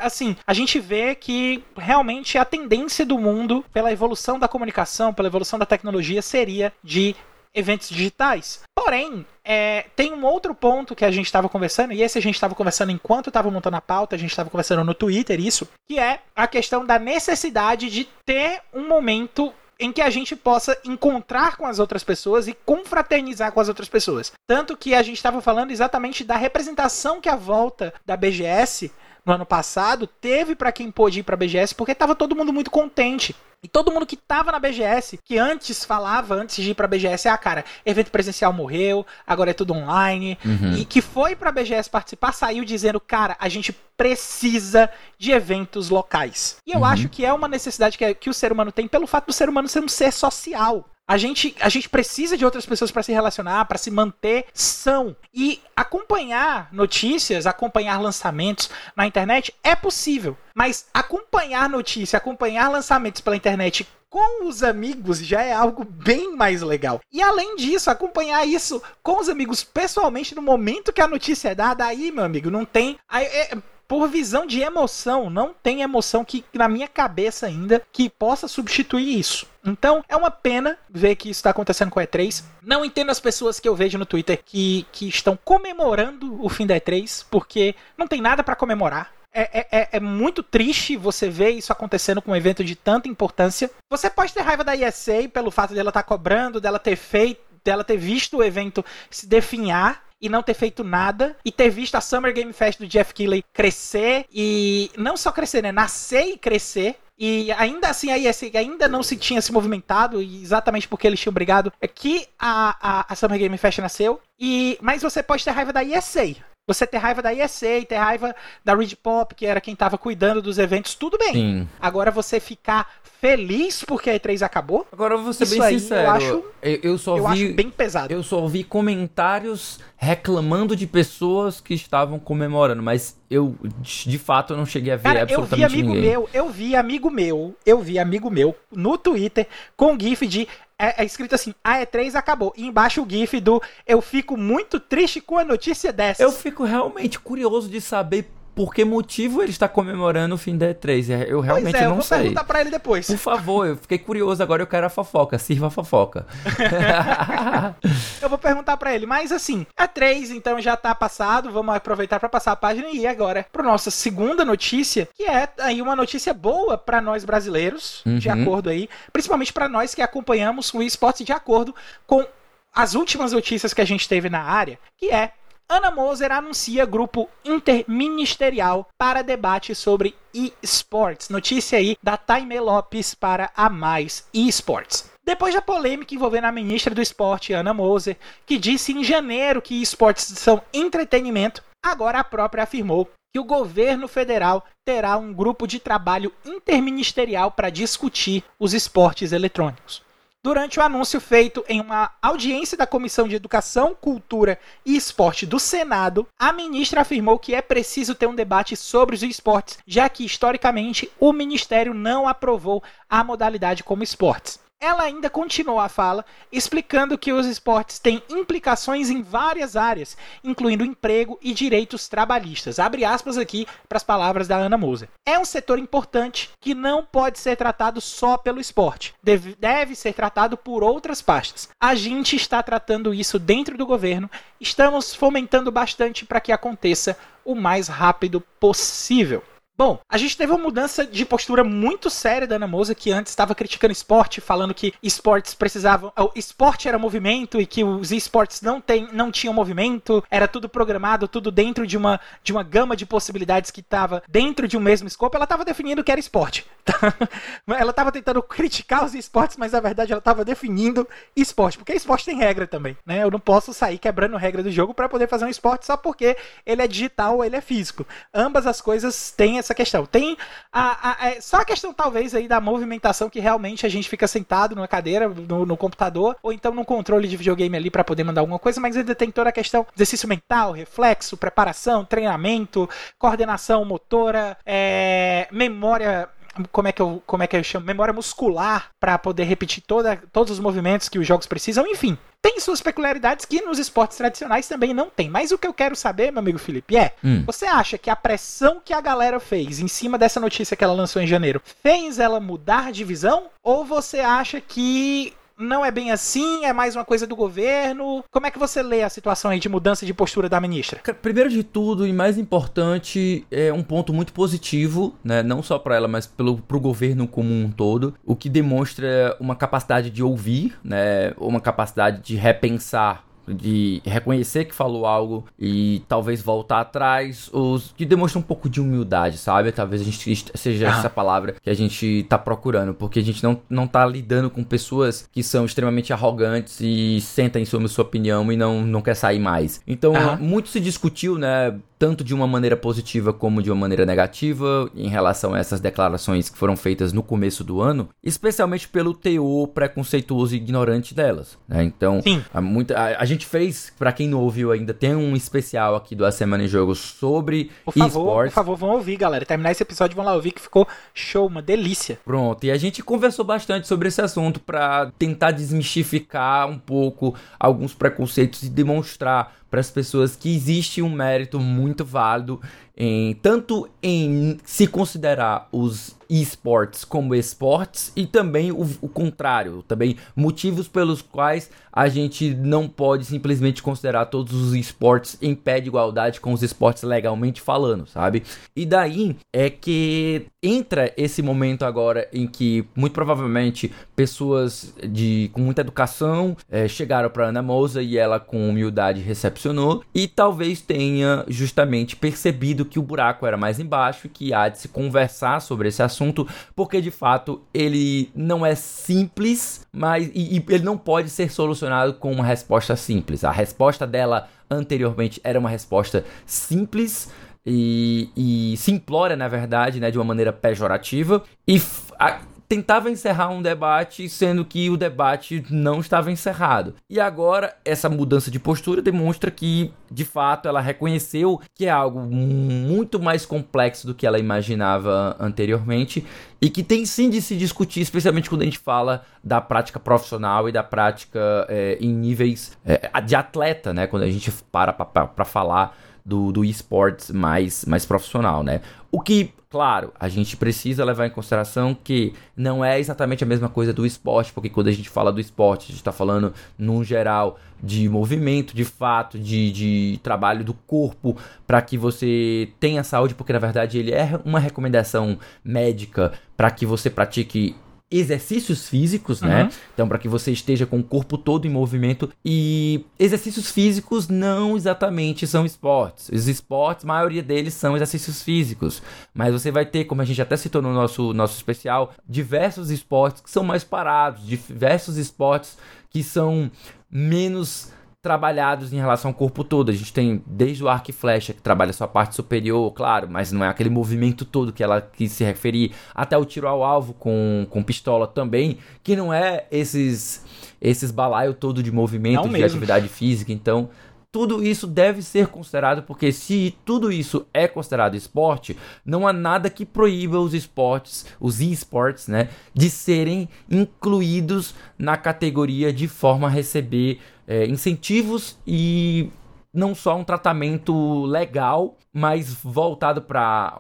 [0.01, 5.27] assim, a gente vê que realmente a tendência do mundo, pela evolução da comunicação, pela
[5.27, 7.15] evolução da tecnologia, seria de
[7.53, 8.61] eventos digitais.
[8.75, 12.35] Porém, é, tem um outro ponto que a gente estava conversando, e esse a gente
[12.35, 16.00] estava conversando enquanto estava montando a pauta, a gente estava conversando no Twitter, isso, que
[16.00, 21.57] é a questão da necessidade de ter um momento em que a gente possa encontrar
[21.57, 24.31] com as outras pessoas e confraternizar com as outras pessoas.
[24.47, 28.91] Tanto que a gente estava falando exatamente da representação que a volta da BGS
[29.25, 32.51] no ano passado, teve para quem pôde ir para a BGS porque estava todo mundo
[32.51, 33.36] muito contente.
[33.64, 37.29] E todo mundo que tava na BGS, que antes falava, antes de ir pra BGS,
[37.29, 40.36] ah, cara, evento presencial morreu, agora é tudo online.
[40.44, 40.77] Uhum.
[40.77, 46.57] E que foi pra BGS participar, saiu dizendo, cara, a gente precisa de eventos locais.
[46.66, 46.86] E eu uhum.
[46.86, 49.48] acho que é uma necessidade que, que o ser humano tem pelo fato do ser
[49.48, 50.84] humano ser um ser social.
[51.11, 55.13] A gente, a gente precisa de outras pessoas para se relacionar, para se manter são.
[55.33, 60.37] E acompanhar notícias, acompanhar lançamentos na internet é possível.
[60.55, 66.61] Mas acompanhar notícias, acompanhar lançamentos pela internet com os amigos já é algo bem mais
[66.61, 67.01] legal.
[67.11, 71.55] E além disso, acompanhar isso com os amigos pessoalmente no momento que a notícia é
[71.55, 72.97] dada, aí, meu amigo, não tem.
[73.09, 73.57] Aí, é,
[73.91, 79.19] por visão de emoção, não tem emoção que na minha cabeça ainda que possa substituir
[79.19, 79.45] isso.
[79.65, 82.41] Então é uma pena ver que isso está acontecendo com a E3.
[82.61, 86.65] Não entendo as pessoas que eu vejo no Twitter que, que estão comemorando o fim
[86.65, 89.11] da E3, porque não tem nada para comemorar.
[89.33, 93.09] É, é, é, é, muito triste você ver isso acontecendo com um evento de tanta
[93.09, 93.69] importância.
[93.89, 97.41] Você pode ter raiva da ESA pelo fato dela estar tá cobrando, dela ter feito,
[97.61, 101.96] dela ter visto o evento se definhar e não ter feito nada e ter visto
[101.96, 106.38] a Summer Game Fest do Jeff Keighley crescer e não só crescer, né, nascer e
[106.38, 111.20] crescer e ainda assim a ESA ainda não se tinha se movimentado, exatamente porque eles
[111.20, 114.20] tinham brigado, é que a, a, a Summer Game Fest nasceu.
[114.40, 116.36] E, mas você pode ter raiva da ESA.
[116.74, 120.42] Você ter raiva da ESA, ter raiva da Reed Pop, que era quem estava cuidando
[120.42, 121.34] dos eventos, tudo bem.
[121.34, 121.70] Sim.
[121.79, 122.88] Agora você ficar
[123.20, 124.88] feliz porque a E3 acabou.
[124.92, 126.01] Agora eu vou ser bem sincero.
[126.01, 128.12] Eu acho, eu, eu só eu vi, acho bem pesado.
[128.12, 134.66] Eu só ouvi comentários reclamando de pessoas que estavam comemorando, mas eu de fato não
[134.66, 136.10] cheguei a ver Cara, absolutamente eu vi amigo ninguém.
[136.10, 140.48] meu, eu vi amigo meu, eu vi amigo meu no Twitter com gif de
[140.81, 142.51] é, é, escrito assim: a E3 acabou.
[142.57, 146.24] E embaixo o GIF do Eu fico muito triste com a notícia dessa.
[146.24, 150.74] Eu fico realmente curioso de saber por que motivo ele está comemorando o fim da
[150.74, 151.09] E3?
[151.09, 152.20] É, eu realmente é, não eu vou sei.
[152.20, 153.07] perguntar pra ele depois.
[153.07, 155.37] Por favor, eu fiquei curioso, agora eu quero a fofoca.
[155.37, 156.25] Sirva a fofoca.
[158.22, 162.20] eu vou perguntar para ele, mas assim, a 3 então já tá passado, vamos aproveitar
[162.20, 165.96] para passar a página e ir agora para nossa segunda notícia, que é aí uma
[165.96, 168.18] notícia boa para nós brasileiros, uhum.
[168.18, 171.74] de acordo aí, principalmente para nós que acompanhamos o esporte de acordo
[172.05, 172.25] com
[172.74, 175.33] as últimas notícias que a gente teve na área, que é
[175.72, 180.14] Ana Moser anuncia grupo interministerial para debate sobre
[180.62, 181.29] esportes.
[181.29, 185.10] Notícia aí da Taime Lopes para a Mais Esports.
[185.24, 189.81] Depois da polêmica envolvendo a ministra do esporte, Ana Moser, que disse em janeiro que
[189.81, 195.79] esportes são entretenimento, agora a própria afirmou que o governo federal terá um grupo de
[195.79, 200.03] trabalho interministerial para discutir os esportes eletrônicos
[200.43, 205.59] durante o anúncio feito em uma audiência da Comissão de Educação, Cultura e Esporte do
[205.59, 210.25] Senado, a ministra afirmou que é preciso ter um debate sobre os esportes, já que
[210.25, 214.59] historicamente o ministério não aprovou a modalidade como esportes.
[214.83, 220.83] Ela ainda continuou a fala, explicando que os esportes têm implicações em várias áreas, incluindo
[220.83, 222.79] emprego e direitos trabalhistas.
[222.79, 225.07] Abre aspas aqui para as palavras da Ana Moser.
[225.24, 230.13] É um setor importante que não pode ser tratado só pelo esporte, deve, deve ser
[230.13, 231.70] tratado por outras pastas.
[231.79, 237.15] A gente está tratando isso dentro do governo, estamos fomentando bastante para que aconteça
[237.46, 239.44] o mais rápido possível.
[239.83, 243.31] Bom, a gente teve uma mudança de postura muito séria da Ana Moza, que antes
[243.31, 246.13] estava criticando esporte, falando que esportes precisavam.
[246.15, 250.70] O esporte era movimento e que os esportes não, tem, não tinham movimento, era tudo
[250.70, 254.79] programado, tudo dentro de uma, de uma gama de possibilidades que estava dentro de um
[254.79, 255.35] mesmo escopo.
[255.35, 256.63] Ela estava definindo o que era esporte.
[257.67, 262.25] ela estava tentando criticar os esportes, mas na verdade ela estava definindo esporte, porque esporte
[262.25, 263.24] tem regra também, né?
[263.24, 266.37] Eu não posso sair quebrando regra do jogo para poder fazer um esporte só porque
[266.67, 268.05] ele é digital ou ele é físico.
[268.31, 270.05] Ambas as coisas têm essa essa questão.
[270.05, 270.38] Tem
[270.72, 274.10] a, a, a, é, só a questão, talvez, aí da movimentação que realmente a gente
[274.10, 278.03] fica sentado numa cadeira, no, no computador, ou então no controle de videogame ali para
[278.03, 282.90] poder mandar alguma coisa, mas ainda tem toda a questão exercício mental, reflexo, preparação, treinamento,
[283.18, 286.29] coordenação motora, é, memória
[286.72, 287.86] como é que eu, como é que eu chamo?
[287.86, 292.18] Memória muscular para poder repetir toda, todos os movimentos que os jogos precisam, enfim.
[292.41, 295.29] Tem suas peculiaridades que nos esportes tradicionais também não tem.
[295.29, 297.43] Mas o que eu quero saber, meu amigo Felipe, é: hum.
[297.45, 300.93] você acha que a pressão que a galera fez em cima dessa notícia que ela
[300.93, 303.45] lançou em janeiro fez ela mudar de visão?
[303.63, 308.24] Ou você acha que não é bem assim, é mais uma coisa do governo.
[308.31, 311.00] Como é que você lê a situação aí de mudança de postura da ministra?
[311.21, 315.95] Primeiro de tudo e mais importante, é um ponto muito positivo, né, não só para
[315.95, 320.77] ela, mas pelo pro governo como um todo, o que demonstra uma capacidade de ouvir,
[320.83, 327.93] né, uma capacidade de repensar de reconhecer que falou algo e talvez voltar atrás, os
[327.95, 329.71] que demonstra um pouco de humildade, sabe?
[329.71, 330.97] Talvez a gente seja ah.
[330.97, 334.63] essa palavra que a gente tá procurando, porque a gente não, não tá lidando com
[334.63, 339.39] pessoas que são extremamente arrogantes e sentem sobre sua opinião e não, não quer sair
[339.39, 339.81] mais.
[339.87, 341.75] Então, muito se discutiu, né?
[342.01, 346.50] Tanto de uma maneira positiva como de uma maneira negativa em relação a essas declarações
[346.50, 351.59] que foram feitas no começo do ano, especialmente pelo teor preconceituoso e ignorante delas.
[351.68, 351.83] Né?
[351.83, 352.20] Então,
[352.51, 356.16] a, muita, a, a, gente fez, para quem não ouviu ainda, tem um especial aqui
[356.16, 359.46] do A Semana em Jogos sobre por favor, Por favor, vão ouvir, galera.
[359.46, 362.18] Terminar esse episódio, vão lá ouvir que ficou show, uma delícia.
[362.25, 367.94] Pronto, e a gente conversou bastante sobre esse assunto para tentar desmistificar um pouco alguns
[367.94, 372.59] preconceitos e demonstrar para as pessoas que existe um mérito muito válido
[373.03, 380.16] em tanto em se considerar os esportes como esportes e também o, o, contrário, também
[380.33, 385.90] motivos pelos quais a gente não pode simplesmente considerar todos os esportes em pé de
[385.90, 388.44] igualdade com os esportes legalmente falando, sabe?
[388.74, 395.59] E daí é que entra esse momento agora em que muito provavelmente pessoas de com
[395.59, 401.44] muita educação é, chegaram para Ana Moza e ela com humildade recepcionou e talvez tenha
[401.50, 405.87] justamente percebido que o buraco era mais embaixo e que há de se conversar sobre
[405.87, 411.29] esse assunto, porque de fato ele não é simples, mas e, e ele não pode
[411.29, 413.43] ser solucionado com uma resposta simples.
[413.43, 417.31] A resposta dela anteriormente era uma resposta simples
[417.65, 421.81] e, e simplória, na verdade, né, de uma maneira pejorativa, e
[422.19, 422.41] a,
[422.72, 426.96] tentava encerrar um debate, sendo que o debate não estava encerrado.
[427.10, 432.22] E agora, essa mudança de postura demonstra que, de fato, ela reconheceu que é algo
[432.22, 436.25] muito mais complexo do que ela imaginava anteriormente
[436.62, 440.70] e que tem sim de se discutir, especialmente quando a gente fala da prática profissional
[440.70, 444.07] e da prática é, em níveis é, de atleta, né?
[444.07, 445.94] Quando a gente para para falar
[446.25, 448.81] do, do esportes mais, mais profissional, né?
[449.11, 453.67] O que, claro, a gente precisa levar em consideração que não é exatamente a mesma
[453.67, 457.03] coisa do esporte, porque quando a gente fala do esporte, a gente está falando, num
[457.03, 461.35] geral, de movimento, de fato, de, de trabalho do corpo
[461.67, 466.85] para que você tenha saúde, porque na verdade ele é uma recomendação médica para que
[466.85, 467.75] você pratique
[468.11, 469.63] exercícios físicos, né?
[469.63, 469.69] Uhum.
[469.93, 472.29] Então, para que você esteja com o corpo todo em movimento.
[472.43, 476.29] E exercícios físicos não exatamente são esportes.
[476.29, 479.01] Os esportes, a maioria deles são exercícios físicos.
[479.33, 483.41] Mas você vai ter, como a gente até citou no nosso, nosso especial, diversos esportes
[483.41, 485.77] que são mais parados, diversos esportes
[486.09, 486.69] que são
[487.09, 487.91] menos
[488.22, 489.90] trabalhados em relação ao corpo todo.
[489.90, 493.51] A gente tem desde o arco e flecha, que trabalha sua parte superior, claro, mas
[493.51, 497.14] não é aquele movimento todo que ela quis se referir, até o tiro ao alvo
[497.14, 500.46] com, com pistola também, que não é esses
[500.79, 502.66] esses balaio todo de movimento, não de mesmo.
[502.66, 503.51] atividade física.
[503.51, 503.90] Então,
[504.31, 509.70] tudo isso deve ser considerado, porque se tudo isso é considerado esporte, não há nada
[509.70, 516.50] que proíba os esportes, os esportes, né, de serem incluídos na categoria de forma a
[516.50, 519.29] receber é, incentivos e
[519.74, 523.79] não só um tratamento legal, mas voltado para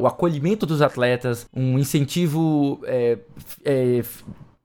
[0.00, 3.18] o acolhimento dos atletas, um incentivo é,
[3.64, 4.02] é,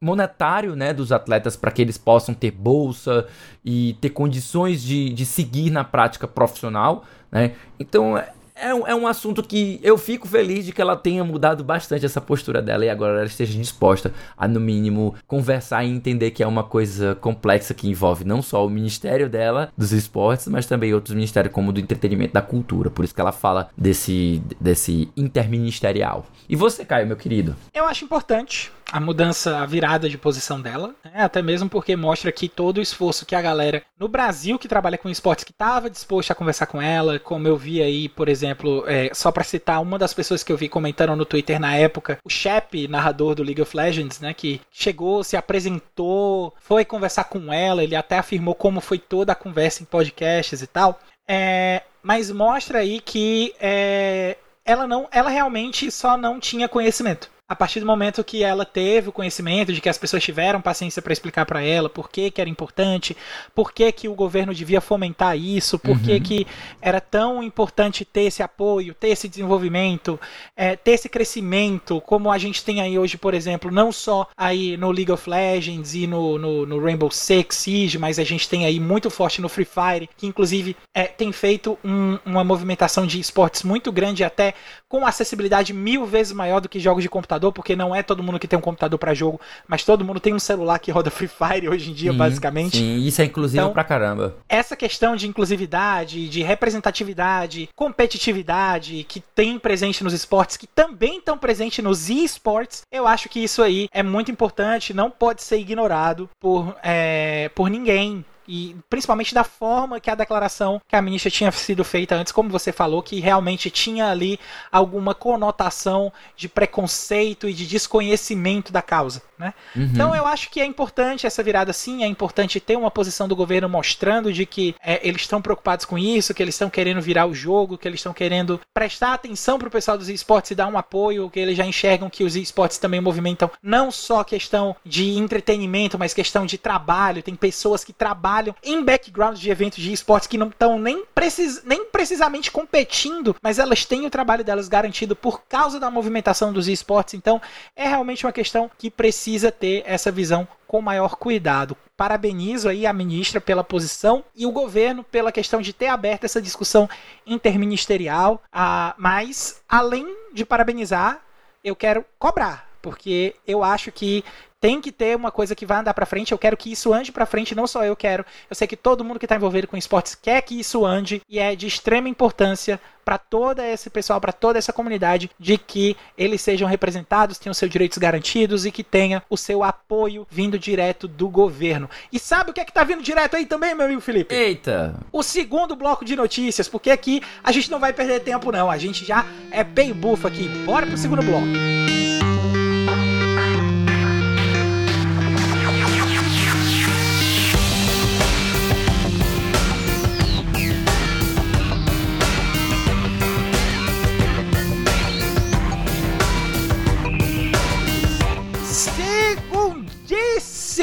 [0.04, 3.26] monetário né, dos atletas para que eles possam ter bolsa
[3.64, 7.06] e ter condições de, de seguir na prática profissional.
[7.32, 7.54] Né?
[7.80, 8.30] Então é,
[8.64, 12.06] é um, é um assunto que eu fico feliz de que ela tenha mudado bastante
[12.06, 16.42] essa postura dela e agora ela esteja disposta a, no mínimo, conversar e entender que
[16.42, 20.94] é uma coisa complexa que envolve não só o ministério dela, dos esportes, mas também
[20.94, 22.90] outros ministérios, como do entretenimento da cultura.
[22.90, 26.26] Por isso que ela fala desse, desse interministerial.
[26.48, 27.56] E você, Caio, meu querido?
[27.74, 31.24] Eu acho importante a mudança, a virada de posição dela, né?
[31.24, 35.00] até mesmo porque mostra que todo o esforço que a galera no Brasil que trabalha
[35.00, 38.84] com esportes que estava disposta a conversar com ela, como eu vi aí, por exemplo,
[38.88, 42.18] é, só para citar uma das pessoas que eu vi comentando no Twitter na época,
[42.24, 47.52] o Shep, narrador do League of Legends, né, que chegou, se apresentou, foi conversar com
[47.52, 51.00] ela, ele até afirmou como foi toda a conversa em podcasts e tal.
[51.28, 57.56] É, mas mostra aí que é, ela não, ela realmente só não tinha conhecimento a
[57.56, 61.14] partir do momento que ela teve o conhecimento de que as pessoas tiveram paciência para
[61.14, 63.16] explicar para ela por que, que era importante,
[63.54, 66.20] por que, que o governo devia fomentar isso, por que, uhum.
[66.20, 66.48] que
[66.82, 70.20] era tão importante ter esse apoio, ter esse desenvolvimento,
[70.58, 74.76] é, ter esse crescimento, como a gente tem aí hoje, por exemplo, não só aí
[74.76, 78.66] no League of Legends e no, no, no Rainbow Six Siege, mas a gente tem
[78.66, 83.20] aí muito forte no Free Fire, que inclusive é, tem feito um, uma movimentação de
[83.20, 84.56] esportes muito grande, até
[84.90, 88.24] com acessibilidade mil vezes maior do que jogos de computador computador, porque não é todo
[88.24, 91.10] mundo que tem um computador para jogo, mas todo mundo tem um celular que roda
[91.12, 92.78] Free Fire hoje em dia, sim, basicamente.
[92.78, 94.36] Sim, isso é inclusivo então, pra caramba.
[94.48, 101.38] Essa questão de inclusividade, de representatividade, competitividade, que tem presente nos esportes, que também estão
[101.38, 106.30] presentes nos esportes, eu acho que isso aí é muito importante, não pode ser ignorado
[106.40, 111.52] por, é, por ninguém e principalmente da forma que a declaração que a ministra tinha
[111.52, 114.40] sido feita antes, como você falou, que realmente tinha ali
[114.72, 119.22] alguma conotação de preconceito e de desconhecimento da causa.
[119.38, 119.54] Né?
[119.76, 119.84] Uhum.
[119.84, 123.36] Então eu acho que é importante essa virada sim, é importante ter uma posição do
[123.36, 127.26] governo mostrando de que é, eles estão preocupados com isso, que eles estão querendo virar
[127.26, 130.68] o jogo, que eles estão querendo prestar atenção para o pessoal dos esportes e dar
[130.68, 135.18] um apoio, que eles já enxergam que os esportes também movimentam não só questão de
[135.18, 137.24] entretenimento, mas questão de trabalho.
[137.24, 138.33] Tem pessoas que trabalham
[138.64, 143.60] em background de eventos de esportes que não estão nem, precis, nem precisamente competindo, mas
[143.60, 147.14] elas têm o trabalho delas garantido por causa da movimentação dos esportes.
[147.14, 147.42] Então
[147.76, 151.78] é realmente uma questão que precisa ter essa visão com maior cuidado.
[151.96, 156.42] Parabenizo aí a ministra pela posição e o governo pela questão de ter aberto essa
[156.42, 156.90] discussão
[157.28, 158.42] interministerial.
[158.52, 161.22] Ah, mas, além de parabenizar,
[161.64, 164.24] eu quero cobrar, porque eu acho que
[164.64, 166.32] tem que ter uma coisa que vai andar para frente.
[166.32, 168.26] Eu quero que isso ande para frente, não só eu quero.
[168.50, 171.38] Eu sei que todo mundo que está envolvido com esportes quer que isso ande e
[171.38, 176.40] é de extrema importância para todo esse pessoal, para toda essa comunidade, de que eles
[176.40, 181.28] sejam representados, tenham seus direitos garantidos e que tenha o seu apoio vindo direto do
[181.28, 181.90] governo.
[182.10, 184.34] E sabe o que é que tá vindo direto aí também, meu amigo Felipe?
[184.34, 184.96] Eita!
[185.12, 188.78] O segundo bloco de notícias, porque aqui a gente não vai perder tempo não, a
[188.78, 190.48] gente já é bem bufo aqui.
[190.66, 191.48] Bora pro segundo bloco.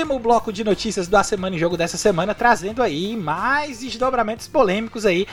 [0.00, 5.04] Segundíssimo bloco de notícias da Semana em Jogo dessa semana, trazendo aí mais desdobramentos polêmicos
[5.04, 5.26] aí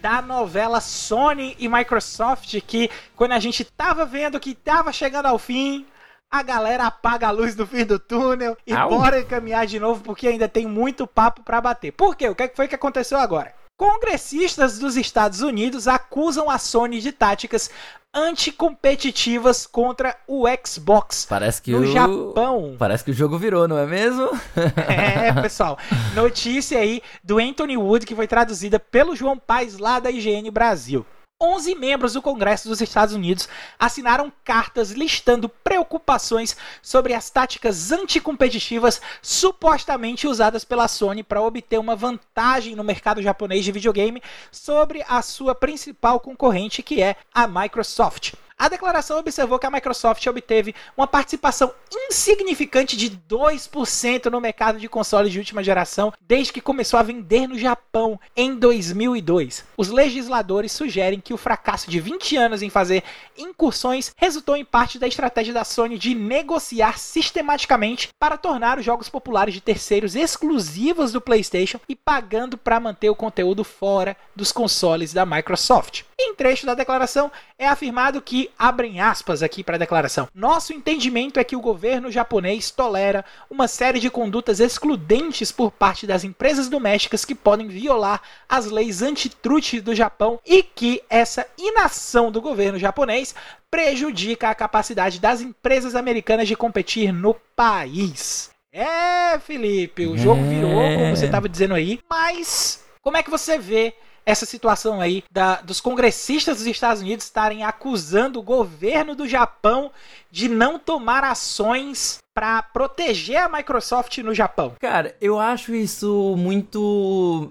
[0.00, 5.38] da novela Sony e Microsoft, que quando a gente tava vendo que tava chegando ao
[5.38, 5.86] fim,
[6.30, 8.88] a galera apaga a luz do fim do túnel e Au.
[8.88, 11.92] bora caminhar de novo, porque ainda tem muito papo para bater.
[11.92, 12.28] Por quê?
[12.28, 13.54] O que foi que aconteceu agora?
[13.80, 17.70] Congressistas dos Estados Unidos acusam a Sony de táticas
[18.12, 21.24] anticompetitivas contra o Xbox.
[21.26, 22.76] Parece que no o Japão.
[22.78, 24.28] Parece que o jogo virou, não é mesmo?
[24.86, 25.78] é, pessoal.
[26.14, 31.06] Notícia aí do Anthony Wood que foi traduzida pelo João Paes lá da IGN Brasil.
[31.42, 33.48] 11 membros do Congresso dos Estados Unidos
[33.78, 41.96] assinaram cartas listando preocupações sobre as táticas anticompetitivas supostamente usadas pela Sony para obter uma
[41.96, 44.22] vantagem no mercado japonês de videogame
[44.52, 48.34] sobre a sua principal concorrente, que é a Microsoft.
[48.60, 54.86] A declaração observou que a Microsoft obteve uma participação insignificante de 2% no mercado de
[54.86, 59.64] consoles de última geração desde que começou a vender no Japão em 2002.
[59.78, 63.02] Os legisladores sugerem que o fracasso de 20 anos em fazer
[63.34, 69.08] incursões resultou em parte da estratégia da Sony de negociar sistematicamente para tornar os jogos
[69.08, 75.14] populares de terceiros exclusivos do PlayStation e pagando para manter o conteúdo fora dos consoles
[75.14, 76.02] da Microsoft.
[76.22, 81.40] Em trecho da declaração é afirmado que, abrem aspas aqui para a declaração, nosso entendimento
[81.40, 86.68] é que o governo japonês tolera uma série de condutas excludentes por parte das empresas
[86.68, 92.78] domésticas que podem violar as leis antitruste do Japão e que essa inação do governo
[92.78, 93.34] japonês
[93.70, 98.50] prejudica a capacidade das empresas americanas de competir no país.
[98.70, 103.56] É, Felipe, o jogo virou, como você estava dizendo aí, mas como é que você
[103.56, 109.26] vê essa situação aí da, dos congressistas dos Estados Unidos estarem acusando o governo do
[109.28, 109.90] Japão
[110.30, 114.74] de não tomar ações para proteger a Microsoft no Japão.
[114.80, 117.50] Cara, eu acho isso muito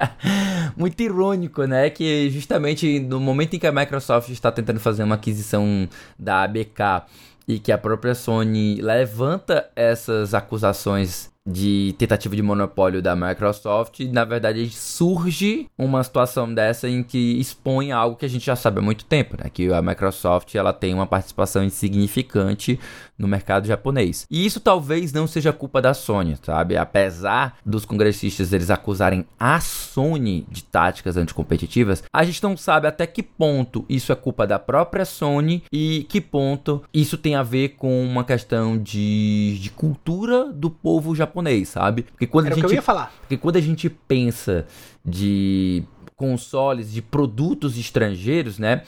[0.76, 1.90] muito irônico, né?
[1.90, 5.88] Que justamente no momento em que a Microsoft está tentando fazer uma aquisição
[6.18, 7.06] da ABK
[7.46, 14.24] e que a própria Sony levanta essas acusações de tentativa de monopólio da Microsoft, na
[14.24, 18.82] verdade surge uma situação dessa em que expõe algo que a gente já sabe há
[18.82, 19.50] muito tempo, né?
[19.52, 22.80] Que a Microsoft ela tem uma participação insignificante
[23.18, 24.26] no mercado japonês.
[24.30, 26.76] E isso talvez não seja culpa da Sony, sabe?
[26.76, 33.06] Apesar dos congressistas eles acusarem a Sony de táticas anticompetitivas, a gente não sabe até
[33.06, 37.70] que ponto isso é culpa da própria Sony e que ponto isso tem a ver
[37.70, 41.33] com uma questão de, de cultura do povo japonês,
[41.64, 42.02] sabe?
[42.02, 43.12] Porque quando Era a gente, que eu ia falar.
[43.20, 44.66] Porque quando a gente pensa
[45.04, 45.84] de
[46.16, 48.82] consoles, de produtos estrangeiros, né?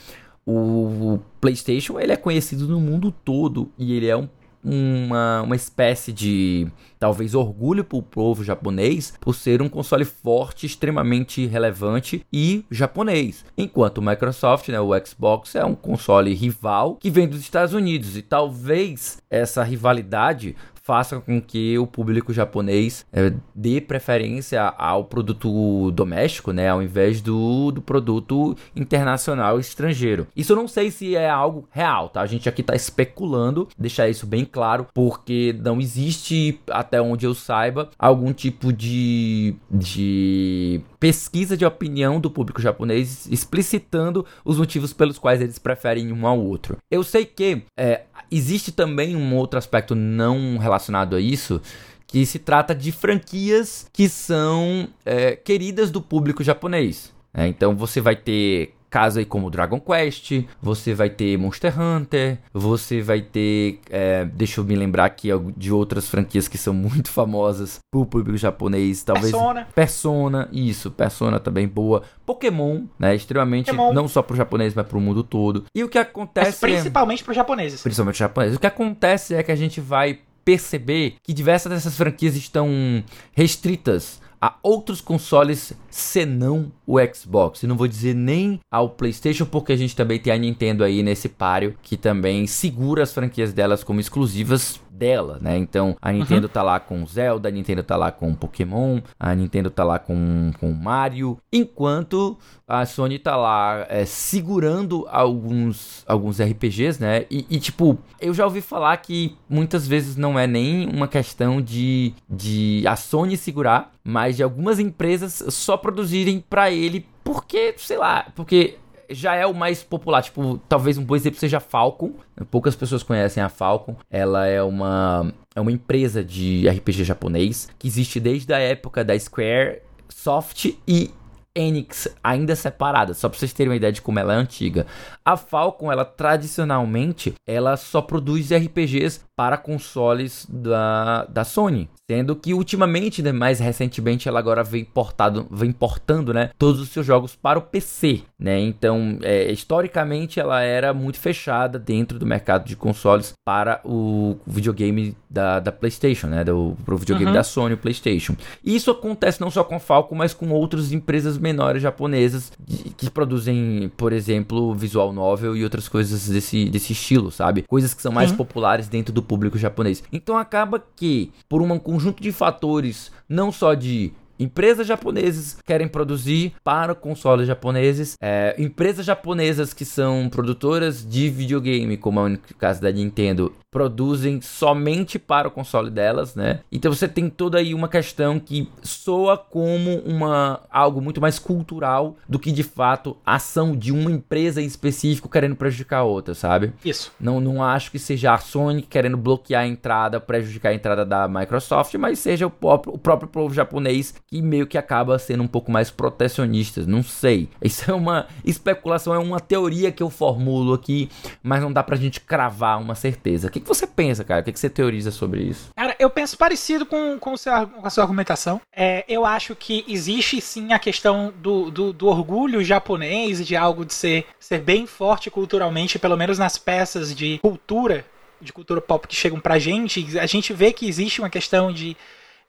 [0.49, 4.29] o PlayStation ele é conhecido no mundo todo e ele é um,
[4.63, 10.65] uma, uma espécie de talvez orgulho para o povo japonês por ser um console forte,
[10.65, 13.43] extremamente relevante e japonês.
[13.57, 18.15] Enquanto o Microsoft, né, o Xbox, é um console rival que vem dos Estados Unidos
[18.15, 20.55] e talvez essa rivalidade
[20.87, 27.19] faça com que o público japonês é, dê preferência ao produto doméstico, né, ao invés
[27.19, 30.27] do, do produto internacional estrangeiro.
[30.33, 32.21] Isso eu não sei se é algo real, tá?
[32.21, 37.35] A gente aqui está especulando, deixar isso bem claro, porque não existe, até onde eu
[37.35, 45.19] saiba, algum tipo de, de pesquisa de opinião do público japonês explicitando os motivos pelos
[45.19, 46.77] quais eles preferem um ao outro.
[46.89, 50.76] Eu sei que é, existe também um outro aspecto não relacionado
[51.15, 51.61] a isso,
[52.07, 57.13] que se trata de franquias que são é, queridas do público japonês.
[57.33, 62.39] É, então você vai ter casos aí como Dragon Quest, você vai ter Monster Hunter,
[62.53, 67.09] você vai ter, é, deixa eu me lembrar aqui de outras franquias que são muito
[67.09, 73.93] famosas pro público japonês, talvez Persona, Persona isso, Persona também boa, Pokémon, né, extremamente Pokémon.
[73.93, 75.65] não só pro japonês, mas pro mundo todo.
[75.75, 77.81] E o que acontece mas principalmente é, pros japoneses.
[77.81, 78.57] Principalmente pros japoneses.
[78.57, 84.21] O que acontece é que a gente vai perceber que diversas dessas franquias estão restritas
[84.39, 87.63] a outros consoles senão o Xbox.
[87.63, 91.03] E não vou dizer nem ao PlayStation, porque a gente também tem a Nintendo aí
[91.03, 95.57] nesse páreo que também segura as franquias delas como exclusivas dela, né?
[95.57, 96.53] Então a Nintendo uhum.
[96.53, 100.51] tá lá com Zelda, a Nintendo tá lá com Pokémon, a Nintendo tá lá com,
[100.59, 107.25] com Mario, enquanto a Sony tá lá é, segurando alguns, alguns RPGs, né?
[107.29, 111.61] E, e, tipo, eu já ouvi falar que muitas vezes não é nem uma questão
[111.61, 117.97] de, de a Sony segurar, mas de algumas empresas só produzirem para ele porque, sei
[117.97, 118.77] lá, porque
[119.09, 120.21] já é o mais popular.
[120.21, 122.13] Tipo, talvez um bom exemplo seja a Falcon.
[122.51, 123.95] Poucas pessoas conhecem a Falcon.
[124.09, 129.17] Ela é uma, é uma empresa de RPG japonês que existe desde a época da
[129.17, 131.11] Square Soft e
[131.57, 134.85] Enix ainda separada, só pra vocês terem uma ideia de como ela é antiga.
[135.25, 141.89] A Falcon, ela tradicionalmente, ela só produz RPGs para consoles da, da Sony.
[142.09, 146.89] Sendo que ultimamente, né, mais recentemente, ela agora vem, portado, vem portando né, todos os
[146.89, 148.21] seus jogos para o PC.
[148.39, 148.59] Né?
[148.61, 155.17] Então, é, historicamente, ela era muito fechada dentro do mercado de consoles para o videogame
[155.29, 156.43] da, da PlayStation, né?
[156.43, 157.35] Do, pro videogame uhum.
[157.35, 158.35] da Sony, o PlayStation.
[158.63, 162.89] E isso acontece não só com a Falcon, mas com outras empresas menores japonesas de,
[162.91, 167.63] que produzem, por exemplo, visual novel e outras coisas desse, desse estilo, sabe?
[167.63, 168.37] Coisas que são mais uhum.
[168.37, 170.03] populares dentro do público japonês.
[170.11, 171.65] Então acaba que, por um
[171.97, 178.15] conjunto de fatores, não só de Empresas japonesas querem produzir para consoles japoneses.
[178.21, 184.41] É, empresas japonesas que são produtoras de videogame, como é o caso da Nintendo, produzem
[184.41, 186.61] somente para o console delas, né?
[186.71, 192.15] Então você tem toda aí uma questão que soa como uma algo muito mais cultural
[192.27, 196.73] do que de fato ação de uma empresa em específico querendo prejudicar a outra, sabe?
[196.83, 197.11] Isso.
[197.19, 201.27] Não, não acho que seja a Sony querendo bloquear a entrada, prejudicar a entrada da
[201.27, 205.47] Microsoft, mas seja o próprio, o próprio povo japonês que meio que acaba sendo um
[205.47, 206.85] pouco mais protecionista.
[206.85, 207.49] Não sei.
[207.61, 211.09] Isso é uma especulação, é uma teoria que eu formulo aqui,
[211.43, 214.41] mas não dá pra gente cravar uma certeza que, que você pensa, cara?
[214.41, 215.71] O que, que você teoriza sobre isso?
[215.75, 218.61] Cara, eu penso parecido com, com, seu, com a sua argumentação.
[218.73, 223.85] É, eu acho que existe sim a questão do, do, do, orgulho japonês, de algo
[223.85, 228.05] de ser, ser bem forte culturalmente, pelo menos nas peças de cultura,
[228.39, 230.17] de cultura pop que chegam pra gente.
[230.19, 231.97] A gente vê que existe uma questão de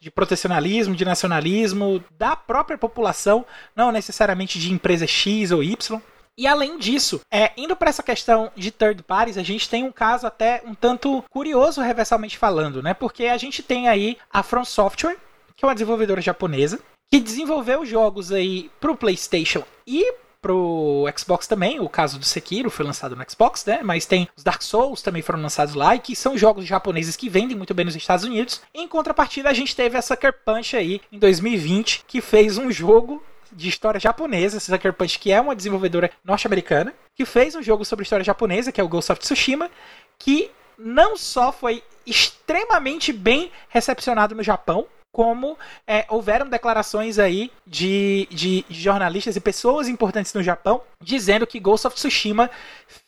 [0.01, 3.45] de protecionalismo, de nacionalismo da própria população,
[3.75, 6.01] não necessariamente de empresa X ou Y.
[6.37, 9.91] E além disso, é, indo para essa questão de third parties, a gente tem um
[9.91, 12.95] caso até um tanto curioso reversalmente falando, né?
[12.95, 15.17] Porque a gente tem aí a From Software,
[15.57, 16.79] que é uma desenvolvedora japonesa,
[17.11, 22.85] que desenvolveu jogos aí pro PlayStation e pro Xbox também, o caso do Sekiro foi
[22.85, 23.81] lançado no Xbox, né?
[23.83, 27.29] Mas tem os Dark Souls também foram lançados lá e que são jogos japoneses que
[27.29, 28.63] vendem muito bem nos Estados Unidos.
[28.75, 33.23] Em contrapartida, a gente teve a Sucker Punch aí em 2020, que fez um jogo
[33.51, 38.03] de história japonesa, Sucker Punch, que é uma desenvolvedora norte-americana, que fez um jogo sobre
[38.03, 39.71] história japonesa, que é o Ghost of Tsushima,
[40.19, 44.87] que não só foi extremamente bem recepcionado no Japão,
[45.19, 51.45] como é, houveram declarações aí de, de, de, jornalistas e pessoas importantes no Japão dizendo
[51.45, 52.49] que Ghost of Tsushima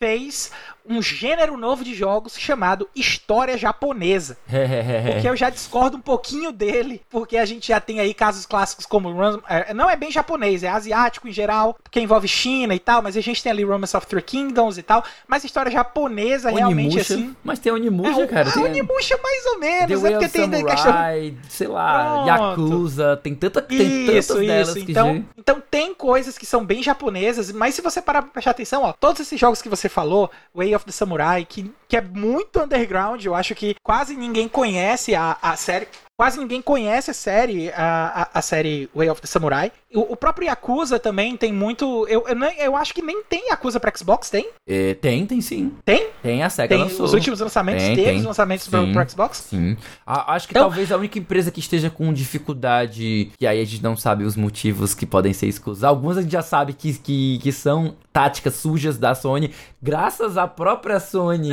[0.01, 0.51] fez
[0.91, 4.37] um gênero novo de jogos chamado História Japonesa.
[5.13, 8.85] porque eu já discordo um pouquinho dele, porque a gente já tem aí casos clássicos
[8.85, 12.81] como Run, é, não é bem japonês, é asiático em geral, porque envolve China e
[12.81, 16.49] tal, mas a gente tem ali Romance of Three Kingdoms e tal, mas história japonesa
[16.49, 17.37] Onimusha, realmente assim.
[17.45, 18.49] Mas tem Onimusha, é, cara.
[18.49, 18.65] A tem...
[18.65, 21.51] Onimusha mais ou menos, The é porque tem Samurai, questão...
[21.51, 22.27] sei lá, Pronto.
[22.27, 24.41] Yakuza, tem tanta tem isso, tantas isso.
[24.41, 28.33] delas então, que então tem coisas que são bem japonesas, mas se você parar pra
[28.33, 31.97] prestar atenção, ó, todos esses jogos que você falou, Way of the Samurai, que, que
[31.97, 35.89] é muito underground, eu acho que quase ninguém conhece a, a série.
[36.21, 39.73] Quase ninguém conhece a série, a, a, a série Way of the Samurai.
[39.95, 42.07] O, o, próprio Yakuza também tem muito.
[42.09, 44.51] Eu, eu, eu acho que nem tem Yakuza pra Xbox, tem?
[44.69, 45.73] É, tem, tem sim.
[45.83, 46.09] Tem?
[46.23, 47.07] Tem, a SEGA tem lançou.
[47.07, 48.19] Os últimos lançamentos tem, tem.
[48.19, 49.47] os lançamentos sim, pro, Xbox?
[49.49, 49.79] Sim.
[50.07, 53.65] A, acho que então, talvez a única empresa que esteja com dificuldade, e aí a
[53.65, 55.85] gente não sabe os motivos que podem ser escusados.
[55.85, 60.47] Algumas a gente já sabe que, que, que são táticas sujas da Sony, graças à
[60.47, 61.51] própria Sony.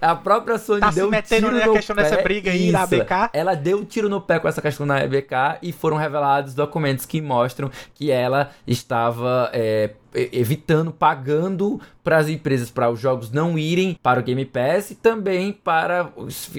[0.00, 3.30] A própria Sony tá deu se metendo na questão pé, dessa briga aí da ABK.
[3.32, 7.06] Ela deu um tiro no pé com essa questão da ABK e foram revelados documentos
[7.06, 13.58] que mostram que ela estava é, evitando, pagando para as empresas para os jogos não
[13.58, 16.08] irem para o Game Pass e também para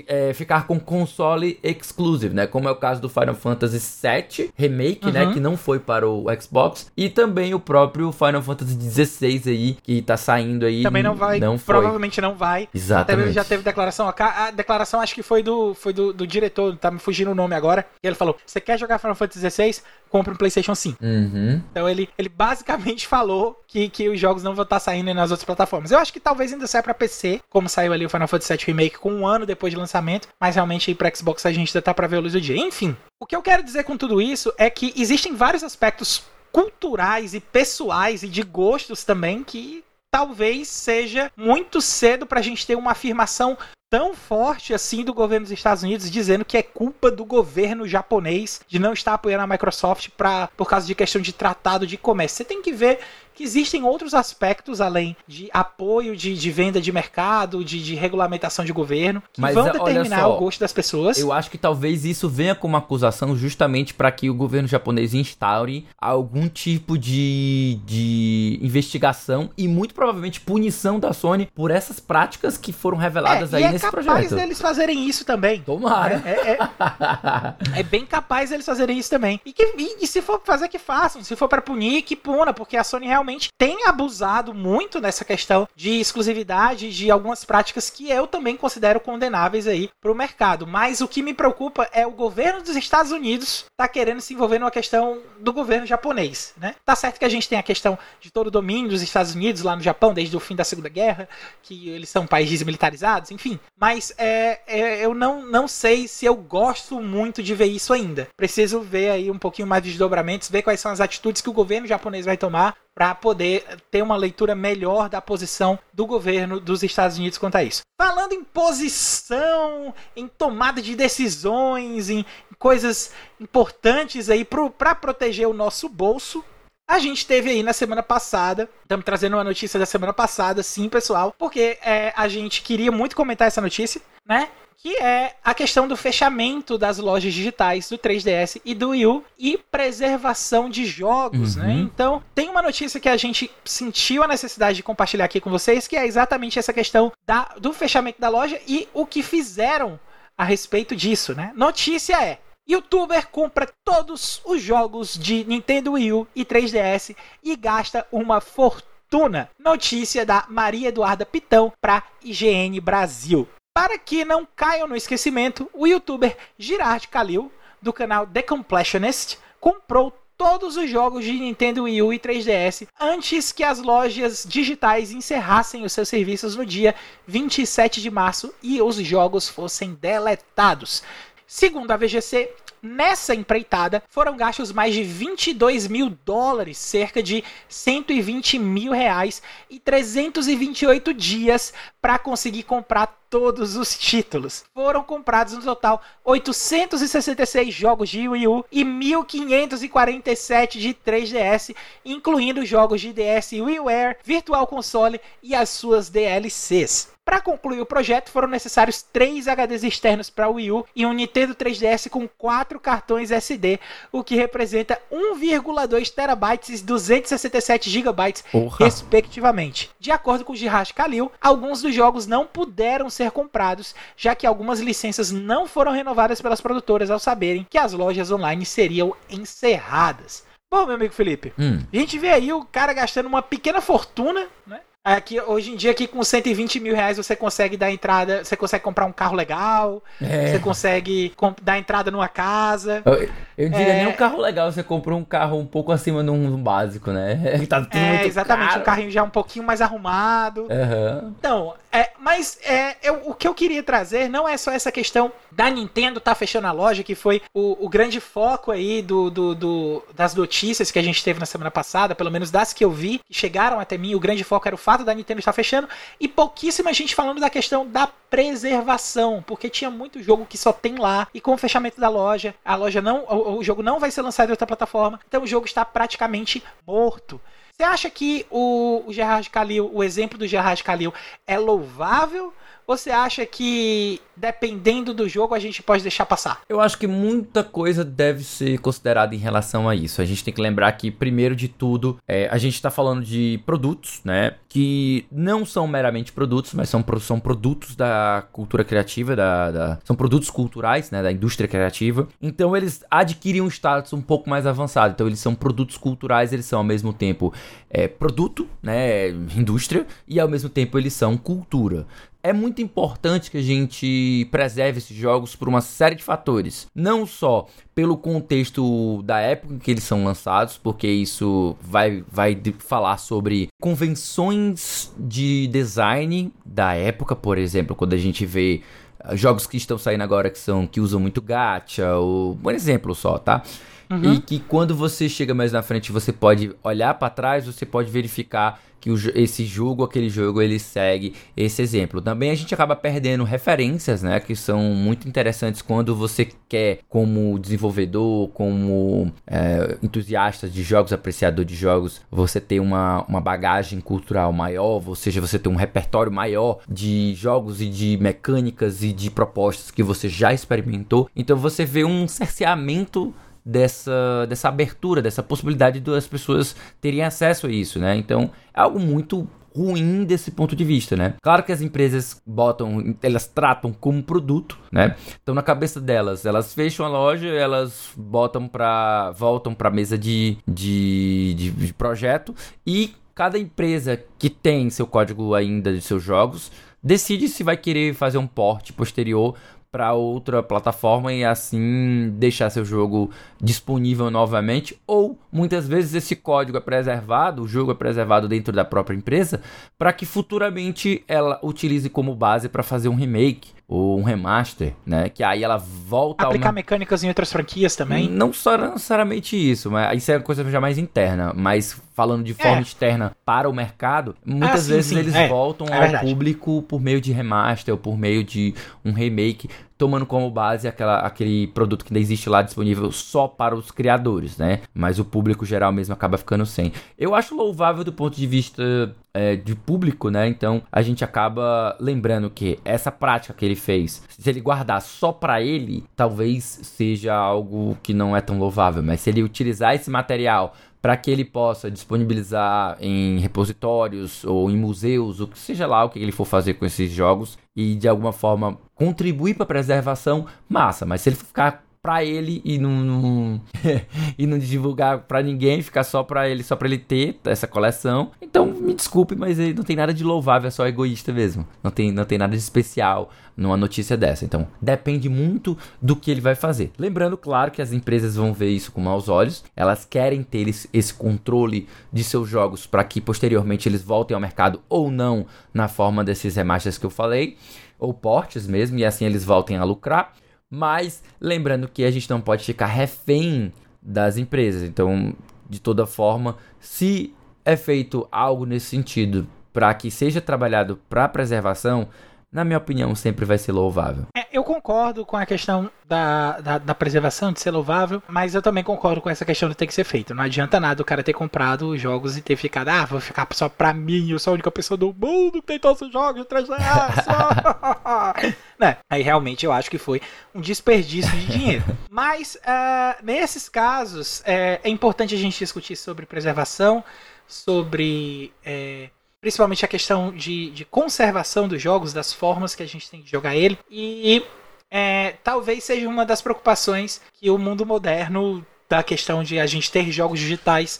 [0.06, 2.46] é, ficar com console exclusive, né?
[2.46, 5.22] Como é o caso do Final Fantasy VII Remake, né?
[5.24, 5.28] uhum.
[5.30, 5.34] né?
[5.34, 10.04] Que não foi para o Xbox e também o próprio Final Fantasy XVI aí que
[10.04, 10.84] tá saindo aí.
[10.84, 11.40] Também não vai.
[11.40, 12.70] Não provavelmente não vai.
[12.72, 13.30] Exatamente.
[13.30, 14.08] Até já teve declaração.
[14.08, 17.56] A declaração acho que foi do foi do, do diretor, tá me fugindo o nome
[17.56, 17.88] agora.
[18.04, 19.82] E ele falou: "Você quer jogar Final Fantasy XVI?
[20.12, 21.04] Compre um PlayStation 5".
[21.04, 21.60] Uhum.
[21.72, 25.39] Então ele ele basicamente falou que, que os jogos não vão estar saindo nas outras
[25.46, 25.92] plataformas.
[25.92, 28.66] Eu acho que talvez ainda saia para PC, como saiu ali o Final Fantasy VII
[28.68, 31.94] Remake com um ano depois de lançamento, mas realmente para Xbox a gente ainda tá
[31.94, 32.58] para ver a luz do dia.
[32.58, 37.34] Enfim, o que eu quero dizer com tudo isso é que existem vários aspectos culturais
[37.34, 42.76] e pessoais e de gostos também que talvez seja muito cedo para a gente ter
[42.76, 43.58] uma afirmação
[43.90, 48.62] tão forte assim do governo dos Estados Unidos dizendo que é culpa do governo japonês
[48.68, 52.38] de não estar apoiando a Microsoft pra, por causa de questão de tratado de comércio.
[52.38, 53.00] Você tem que ver
[53.40, 58.66] que existem outros aspectos além de apoio, de, de venda de mercado, de, de regulamentação
[58.66, 61.18] de governo, que Mas, vão determinar só, o gosto das pessoas.
[61.18, 65.88] Eu acho que talvez isso venha como acusação justamente para que o governo japonês instaure
[65.98, 72.74] algum tipo de, de investigação e muito provavelmente punição da Sony por essas práticas que
[72.74, 74.36] foram reveladas é, aí é nesse capaz projeto.
[74.36, 75.62] deles fazerem isso também.
[75.62, 76.22] Tomara.
[76.26, 79.40] É, é, é bem capaz eles fazerem isso também.
[79.46, 81.24] E, que, e, e se for fazer, que façam.
[81.24, 85.68] Se for para punir, que puna, porque a Sony realmente tem abusado muito nessa questão
[85.76, 90.66] de exclusividade de algumas práticas que eu também considero condenáveis aí pro mercado.
[90.66, 94.60] Mas o que me preocupa é o governo dos Estados Unidos tá querendo se envolver
[94.60, 96.76] numa questão do governo japonês, né?
[96.86, 99.62] Tá certo que a gente tem a questão de todo o domínio dos Estados Unidos
[99.62, 101.28] lá no Japão desde o fim da Segunda Guerra,
[101.62, 103.60] que eles são países militarizados, enfim.
[103.80, 108.28] Mas é, é, eu não, não sei se eu gosto muito de ver isso ainda.
[108.36, 111.54] Preciso ver aí um pouquinho mais de desdobramentos, ver quais são as atitudes que o
[111.54, 116.84] governo japonês vai tomar para poder ter uma leitura melhor da posição do governo dos
[116.84, 117.84] Estados Unidos quanto a isso.
[117.98, 122.26] Falando em posição, em tomada de decisões, em
[122.58, 126.44] coisas importantes aí para proteger o nosso bolso,
[126.90, 130.90] a gente teve aí na semana passada, estamos trazendo uma notícia da semana passada, sim,
[130.90, 134.50] pessoal, porque é, a gente queria muito comentar essa notícia, né?
[134.82, 139.24] Que é a questão do fechamento das lojas digitais do 3DS e do Wii U
[139.38, 141.64] e preservação de jogos, Uhum.
[141.64, 141.74] né?
[141.74, 145.86] Então, tem uma notícia que a gente sentiu a necessidade de compartilhar aqui com vocês,
[145.86, 150.00] que é exatamente essa questão da, do fechamento da loja e o que fizeram
[150.38, 151.52] a respeito disso, né?
[151.56, 158.08] Notícia é: Youtuber compra todos os jogos de Nintendo Wii U e 3DS e gasta
[158.14, 159.50] uma fortuna.
[159.60, 163.46] Notícia da Maria Eduarda Pitão para IGN Brasil.
[163.82, 167.50] Para que não caiam no esquecimento, o youtuber Girard Khalil,
[167.82, 173.54] do canal The Completionist, comprou todos os jogos de Nintendo Wii U e 3DS antes
[173.54, 176.94] que as lojas digitais encerrassem os seus serviços no dia
[177.26, 181.02] 27 de março e os jogos fossem deletados.
[181.48, 188.60] Segundo a VGC, nessa empreitada foram gastos mais de 22 mil dólares, cerca de 120
[188.60, 194.64] mil reais e 328 dias para conseguir comprar todos os títulos.
[194.74, 203.02] Foram comprados no total 866 jogos de Wii U e 1547 de 3DS, incluindo jogos
[203.02, 207.10] de DS WiiWare, Virtual Console e as suas DLCs.
[207.30, 211.14] Para concluir o projeto, foram necessários três HDs externos para o Wii U e um
[211.14, 213.80] Nintendo 3DS com quatro cartões SD,
[214.12, 218.84] o que representa 1,2 terabytes e 267 gigabytes, Porra.
[218.84, 219.92] respectivamente.
[220.00, 224.80] De acordo com Girard Khalil, alguns dos jogos não puderam ser comprados, já que algumas
[224.80, 230.44] licenças não foram renovadas pelas produtoras ao saberem que as lojas online seriam encerradas.
[230.72, 231.80] Bom, meu amigo Felipe, Hum.
[231.94, 234.82] a gente vê aí o cara gastando uma pequena fortuna, né?
[235.16, 238.84] Aqui, hoje em dia, aqui com 120 mil reais, você consegue dar entrada, você consegue
[238.84, 240.52] comprar um carro legal, É.
[240.52, 241.34] você consegue
[241.64, 243.02] dar entrada numa casa.
[243.06, 243.98] Eu, eu diria É.
[244.04, 247.40] nem um carro legal, você comprou um carro um pouco acima de um básico, né?
[247.68, 248.82] tá tudo É, muito exatamente, caro.
[248.82, 250.68] um carrinho já um pouquinho mais arrumado.
[250.70, 251.34] Aham.
[251.40, 255.32] Então, é, mas é, eu- o que eu queria trazer não é só essa questão
[255.52, 259.56] da Nintendo tá fechando a loja, que foi o, o grande foco aí do, do-
[259.56, 262.92] do- das notícias que a gente teve na semana passada, pelo menos das que eu
[262.92, 265.88] vi, que chegaram até mim, o grande foco era o fato da Nintendo estar fechando,
[266.20, 270.98] e pouquíssima gente falando da questão da preservação, porque tinha muito jogo que só tem
[270.98, 274.12] lá, e com o fechamento da loja, a loja não, o, o jogo não vai
[274.12, 277.40] ser lançado em outra plataforma, então o jogo está praticamente morto.
[277.80, 281.14] Você acha que o, o Gerard Khalil, o exemplo do Gerard Khalil
[281.48, 282.54] é louvável?
[282.86, 286.62] Ou você acha que, dependendo do jogo, a gente pode deixar passar?
[286.68, 290.24] Eu acho que muita coisa deve ser considerada em relação a isso.
[290.24, 293.62] A gente tem que lembrar que, primeiro de tudo, é, a gente está falando de
[293.64, 294.56] produtos, né?
[294.72, 300.16] Que não são meramente produtos, mas são, são produtos da cultura criativa, da, da- são
[300.16, 301.24] produtos culturais, né?
[301.24, 302.28] Da indústria criativa.
[302.40, 305.14] Então, eles adquirem um status um pouco mais avançado.
[305.16, 307.52] Então, eles são produtos culturais, eles são ao mesmo tempo
[307.90, 309.30] é, produto, né?
[309.58, 312.06] Indústria, e ao mesmo tempo eles são cultura.
[312.42, 316.88] É muito importante que a gente preserve esses jogos por uma série de fatores.
[316.96, 322.58] Não só pelo contexto da época em que eles são lançados, porque isso vai, vai
[322.80, 328.82] falar sobre convenções de design da época, por exemplo, quando a gente vê
[329.20, 333.14] ah, jogos que estão saindo agora que são que usam muito gacha, ou um exemplo
[333.14, 333.64] só, tá?
[334.10, 334.34] Uhum.
[334.34, 338.10] E que quando você chega mais na frente, você pode olhar pra trás, você pode
[338.10, 342.22] verificar que o, esse jogo, aquele jogo, ele segue esse exemplo.
[342.22, 347.58] Também a gente acaba perdendo referências, né, que são muito interessantes quando você quer, como
[347.60, 354.52] desenvolvedor, como é, entusiasta de jogos, apreciador de jogos, você ter uma, uma bagagem cultural
[354.54, 359.32] maior, ou seja, você ter um repertório maior de jogos e de mecânicas e de
[359.32, 361.30] propostas que você já experimentou.
[361.36, 363.34] Então você vê um cerceamento
[363.70, 368.16] dessa, dessa abertura, dessa possibilidade das pessoas terem acesso a isso, né?
[368.16, 371.36] Então é algo muito ruim desse ponto de vista, né?
[371.42, 375.16] Claro que as empresas botam, elas tratam como produto, né?
[375.42, 380.58] Então na cabeça delas, elas fecham a loja, elas botam para voltam para mesa de,
[380.68, 382.56] de, de, de projeto
[382.86, 388.14] e cada empresa que tem seu código ainda de seus jogos decide se vai querer
[388.14, 389.56] fazer um porte posterior
[389.92, 395.00] para outra plataforma e assim deixar seu jogo disponível novamente?
[395.08, 399.62] Ou muitas vezes esse código é preservado, o jogo é preservado dentro da própria empresa
[399.98, 405.30] para que futuramente ela utilize como base para fazer um remake ou um remaster, né?
[405.30, 408.30] Que aí ela volta Aplicar mecânicas em outras franquias também?
[408.30, 411.52] Não só necessariamente isso, mas isso é uma coisa já mais interna.
[411.56, 412.82] Mas falando de forma é.
[412.82, 415.18] externa para o mercado, muitas ah, sim, vezes sim.
[415.18, 415.48] eles é.
[415.48, 416.26] voltam é ao verdade.
[416.28, 419.68] público por meio de remaster ou por meio de um remake
[420.00, 424.58] tomando como base aquela, aquele produto que ainda existe lá disponível só para os criadores,
[424.58, 424.80] né?
[424.94, 426.94] Mas o público geral mesmo acaba ficando sem.
[427.18, 430.48] Eu acho louvável do ponto de vista é, de público, né?
[430.48, 435.34] Então a gente acaba lembrando que essa prática que ele fez, se ele guardar só
[435.34, 440.10] para ele, talvez seja algo que não é tão louvável, mas se ele utilizar esse
[440.10, 446.04] material para que ele possa disponibilizar em repositórios ou em museus, o que seja lá
[446.04, 449.68] o que ele for fazer com esses jogos e de alguma forma contribuir para a
[449.68, 451.06] preservação, massa.
[451.06, 453.62] Mas se ele ficar para ele e não, não
[454.38, 458.32] e não divulgar para ninguém, ficar só para ele, só para ele ter essa coleção.
[458.42, 461.68] Então, me desculpe, mas ele não tem nada de louvável, é só egoísta mesmo.
[461.84, 464.46] Não tem, não tem nada de especial numa notícia dessa.
[464.46, 466.92] Então, depende muito do que ele vai fazer.
[466.98, 469.66] Lembrando, claro, que as empresas vão ver isso com maus olhos.
[469.76, 474.82] Elas querem ter esse, controle de seus jogos para que posteriormente eles voltem ao mercado
[474.88, 477.58] ou não na forma desses remasters que eu falei,
[477.98, 480.34] ou portes mesmo, e assim eles voltem a lucrar.
[480.70, 484.84] Mas lembrando que a gente não pode ficar refém das empresas.
[484.84, 485.34] Então,
[485.70, 487.34] de toda forma, se
[487.66, 492.08] é feito algo nesse sentido para que seja trabalhado para preservação,
[492.52, 494.26] na minha opinião, sempre vai ser louvável.
[494.36, 498.62] É, eu concordo com a questão da, da, da, preservação, de ser louvável, mas eu
[498.62, 500.34] também concordo com essa questão de ter que ser feito.
[500.34, 503.48] Não adianta nada o cara ter comprado os jogos e ter ficado, ah, vou ficar
[503.52, 506.42] só pra mim, eu sou a única pessoa do mundo que tem todos os jogos
[506.42, 507.26] de 3 reais.
[508.80, 508.98] né?
[509.10, 510.20] Aí realmente eu acho que foi
[510.54, 511.84] um desperdício de dinheiro.
[512.10, 517.04] mas, uh, nesses casos, é, é, importante a gente discutir sobre preservação,
[517.48, 518.52] sobre.
[518.66, 519.10] É,
[519.42, 523.32] principalmente a questão de, de conservação dos jogos, das formas que a gente tem de
[523.32, 523.78] jogar ele.
[523.90, 524.44] E
[524.92, 529.92] é, talvez seja uma das preocupações que o mundo moderno, da questão de a gente
[529.92, 531.00] ter jogos digitais,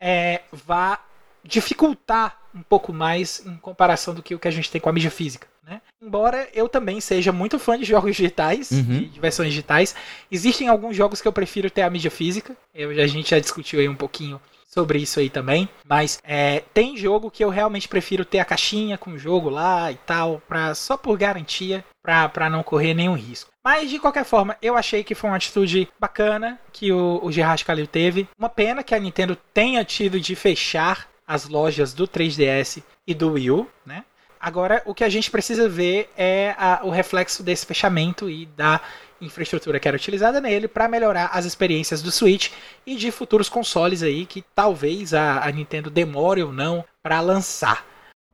[0.00, 1.00] é, vá
[1.44, 4.92] dificultar um pouco mais em comparação do que o que a gente tem com a
[4.92, 5.46] mídia física.
[5.62, 5.80] Né?
[6.00, 9.08] Embora eu também seja muito fã de jogos digitais, uhum.
[9.08, 9.94] de, versões digitais,
[10.30, 12.56] existem alguns jogos que eu prefiro ter a mídia física.
[12.74, 14.40] Eu, a gente já discutiu aí um pouquinho
[14.76, 15.68] sobre isso aí também.
[15.88, 19.90] Mas é, tem jogo que eu realmente prefiro ter a caixinha com o jogo lá
[19.90, 23.50] e tal, pra, só por garantia, pra não correr nenhum risco.
[23.64, 27.64] Mas de qualquer forma, eu achei que foi uma atitude bacana que o, o Gerard
[27.64, 28.28] Khalil teve.
[28.38, 33.32] Uma pena que a Nintendo tenha tido de fechar as lojas do 3DS e do
[33.32, 34.04] Wii U, né?
[34.38, 38.80] Agora, o que a gente precisa ver é a, o reflexo desse fechamento e da
[39.20, 42.50] infraestrutura que era utilizada nele para melhorar as experiências do Switch
[42.86, 47.84] e de futuros consoles aí que talvez a, a Nintendo demore ou não para lançar.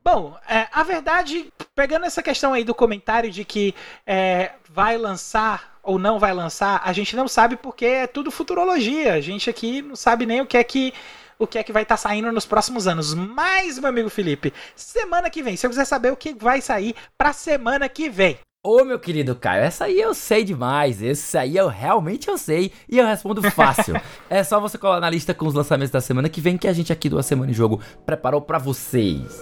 [0.03, 3.73] Bom, é, a verdade, pegando essa questão aí do comentário de que
[4.05, 9.13] é, vai lançar ou não vai lançar, a gente não sabe porque é tudo futurologia.
[9.13, 10.93] A gente aqui não sabe nem o que é que
[11.39, 13.13] o que é que vai estar tá saindo nos próximos anos.
[13.13, 16.95] Mas, meu amigo Felipe, semana que vem, se eu quiser saber o que vai sair
[17.17, 21.57] para semana que vem, Ô meu querido Caio, essa aí eu sei demais, esse aí
[21.57, 23.93] eu realmente eu sei e eu respondo fácil.
[24.29, 26.71] é só você colar na lista com os lançamentos da semana que vem que a
[26.71, 29.37] gente aqui do A Semana em Jogo preparou para vocês.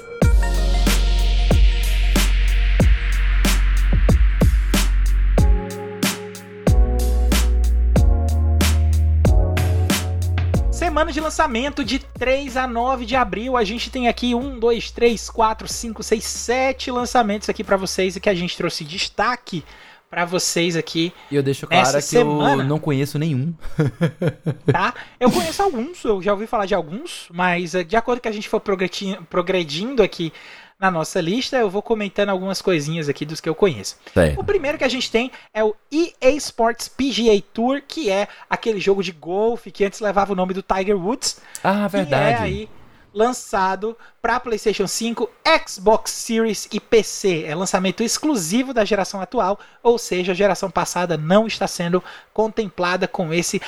[11.02, 13.58] Semana de lançamento de 3 a 9 de abril.
[13.58, 18.16] A gente tem aqui 1, 2, 3, 4, 5, 6, 7 lançamentos aqui para vocês
[18.16, 19.64] e que a gente trouxe destaque
[20.12, 21.12] para vocês aqui.
[21.32, 22.62] E eu deixo claro que semana.
[22.62, 23.52] eu não conheço nenhum.
[24.72, 24.94] tá?
[25.20, 28.30] Eu conheço alguns, eu já ouvi falar de alguns, mas eh, de acordo com que
[28.30, 30.32] a gente for progredindo aqui
[30.82, 33.98] na nossa lista, eu vou comentando algumas coisinhas aqui dos que eu conheço.
[34.36, 38.80] O primeiro que a gente tem é o EA Sports PGA Tour, que é aquele
[38.80, 41.40] jogo de golfe que antes levava o nome do Tiger Woods.
[41.64, 42.38] Ah, verdade.
[42.38, 42.70] Que é aí
[43.14, 45.30] lançado para PlayStation 5,
[45.68, 47.44] Xbox Series e PC.
[47.46, 52.04] É lançamento exclusivo da geração atual, ou seja, a geração passada não está sendo
[52.34, 53.62] contemplada com esse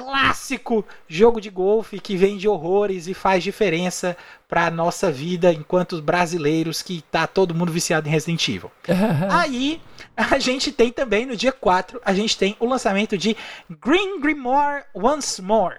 [0.00, 4.16] clássico jogo de golfe que vende horrores e faz diferença
[4.48, 8.72] para a nossa vida enquanto brasileiros que tá todo mundo viciado em Resident Evil.
[9.30, 9.80] Aí
[10.16, 13.36] a gente tem também no dia 4, a gente tem o lançamento de
[13.68, 15.76] Green Grimoire Once More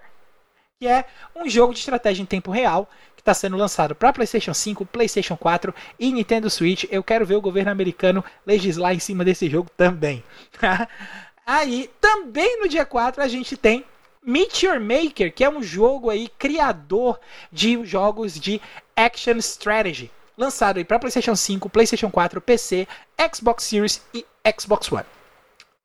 [0.78, 1.04] que é
[1.36, 5.36] um jogo de estratégia em tempo real que está sendo lançado para PlayStation 5, PlayStation
[5.36, 6.86] 4 e Nintendo Switch.
[6.90, 10.24] Eu quero ver o governo americano legislar em cima desse jogo também.
[11.46, 13.84] aí, também no dia 4 a gente tem
[14.24, 17.18] Meteor Maker, que é um jogo aí criador
[17.50, 18.60] de jogos de
[18.94, 22.86] action strategy, lançado aí para PlayStation 5, PlayStation 4, PC,
[23.34, 24.24] Xbox Series e
[24.60, 25.04] Xbox One.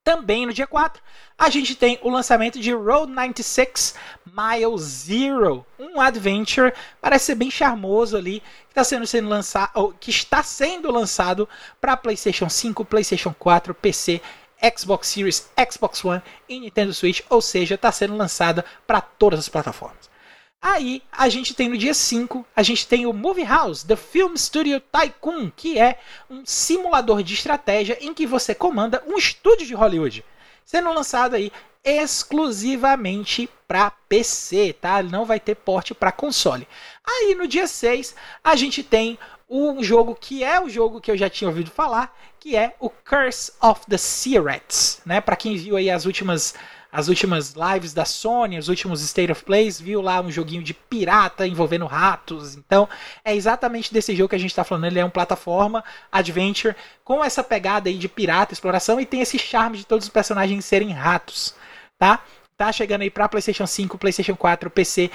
[0.03, 1.01] Também no dia 4,
[1.35, 6.71] a gente tem o lançamento de Road 96 Mile Zero, um adventure,
[7.01, 11.49] parece ser bem charmoso ali, que está sendo, sendo lançado, que está sendo lançado
[11.81, 14.21] para PlayStation 5, PlayStation 4, PC,
[14.78, 19.49] Xbox Series, Xbox One e Nintendo Switch, ou seja, está sendo lançada para todas as
[19.49, 20.08] plataformas.
[20.62, 24.36] Aí a gente tem no dia 5, a gente tem o Movie House, The Film
[24.36, 25.99] Studio Tycoon, que é
[26.30, 30.26] um simulador de estratégia em que você comanda um estúdio de Hollywood,
[30.66, 31.51] sendo lançado aí
[31.84, 35.01] exclusivamente para PC, tá?
[35.01, 36.68] Não vai ter porte para console.
[37.05, 39.18] Aí no dia 6, a gente tem
[39.50, 42.89] um jogo que é o jogo que eu já tinha ouvido falar, que é o
[42.89, 45.22] Curse of the Searets, né?
[45.22, 46.54] Para quem viu aí as últimas
[46.91, 50.74] as últimas lives da Sony, os últimos State of Plays, viu lá um joguinho de
[50.74, 52.56] pirata envolvendo ratos.
[52.56, 52.88] Então,
[53.24, 54.86] é exatamente desse jogo que a gente está falando.
[54.86, 59.38] Ele é um plataforma adventure com essa pegada aí de pirata, exploração e tem esse
[59.38, 61.54] charme de todos os personagens serem ratos,
[62.00, 62.24] tá?
[62.58, 65.12] Tá chegando aí para PlayStation 5, PlayStation 4, PC,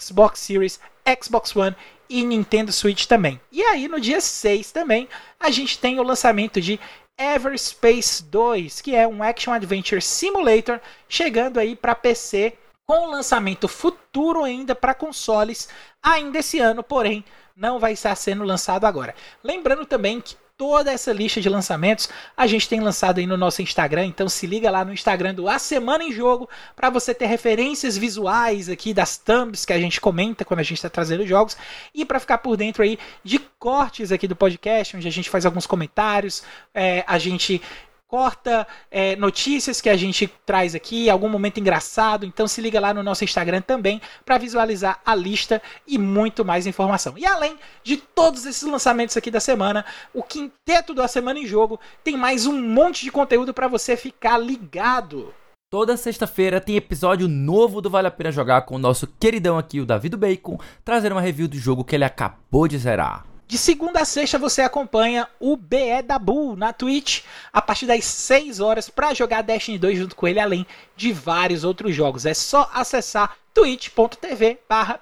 [0.00, 0.80] Xbox Series,
[1.22, 1.76] Xbox One
[2.08, 3.40] e Nintendo Switch também.
[3.50, 5.08] E aí no dia 6 também
[5.38, 6.78] a gente tem o lançamento de
[7.18, 12.56] Everspace 2, que é um Action Adventure Simulator, chegando aí para PC
[12.86, 15.68] com lançamento futuro ainda para consoles
[16.02, 17.24] ainda esse ano, porém
[17.56, 19.14] não vai estar sendo lançado agora.
[19.42, 23.60] Lembrando também que toda essa lista de lançamentos a gente tem lançado aí no nosso
[23.60, 27.26] Instagram, então se liga lá no Instagram do A Semana em Jogo para você ter
[27.26, 31.56] referências visuais aqui das thumbs que a gente comenta quando a gente está trazendo jogos
[31.94, 35.44] e para ficar por dentro aí de cortes aqui do podcast, onde a gente faz
[35.44, 36.42] alguns comentários,
[36.74, 37.60] é, a gente
[38.08, 42.24] corta é, notícias que a gente traz aqui, algum momento engraçado.
[42.24, 46.66] Então se liga lá no nosso Instagram também para visualizar a lista e muito mais
[46.66, 47.16] informação.
[47.16, 49.84] E além de todos esses lançamentos aqui da semana,
[50.14, 54.38] o quinteto da semana em jogo tem mais um monte de conteúdo para você ficar
[54.38, 55.34] ligado.
[55.68, 59.80] Toda sexta-feira tem episódio novo do Vale a Pena Jogar com o nosso queridão aqui,
[59.80, 63.35] o David Bacon, trazendo uma review do jogo que ele acabou de zerar.
[63.48, 67.22] De segunda a sexta você acompanha o BE da Bull na Twitch
[67.52, 70.66] a partir das 6 horas para jogar Destiny 2 junto com ele, além
[70.96, 72.26] de vários outros jogos.
[72.26, 75.00] É só acessar twitch.tv barra.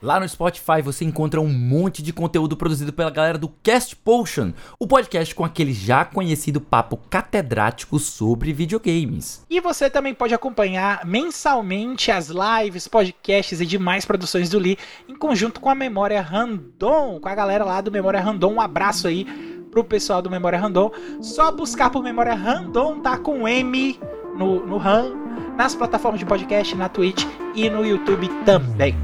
[0.00, 4.54] Lá no Spotify você encontra um monte de conteúdo produzido pela galera do Cast Potion,
[4.80, 9.44] o podcast com aquele já conhecido papo catedrático sobre videogames.
[9.50, 15.14] E você também pode acompanhar mensalmente as lives, podcasts e demais produções do Lee em
[15.14, 18.54] conjunto com a Memória Random, com a galera lá do Memória Random.
[18.54, 20.90] Um abraço aí pro pessoal do Memória Random.
[21.20, 23.98] Só buscar por Memória Random, tá com M
[24.36, 25.12] no, no RAM,
[25.56, 28.96] nas plataformas de podcast, na Twitch e no YouTube também.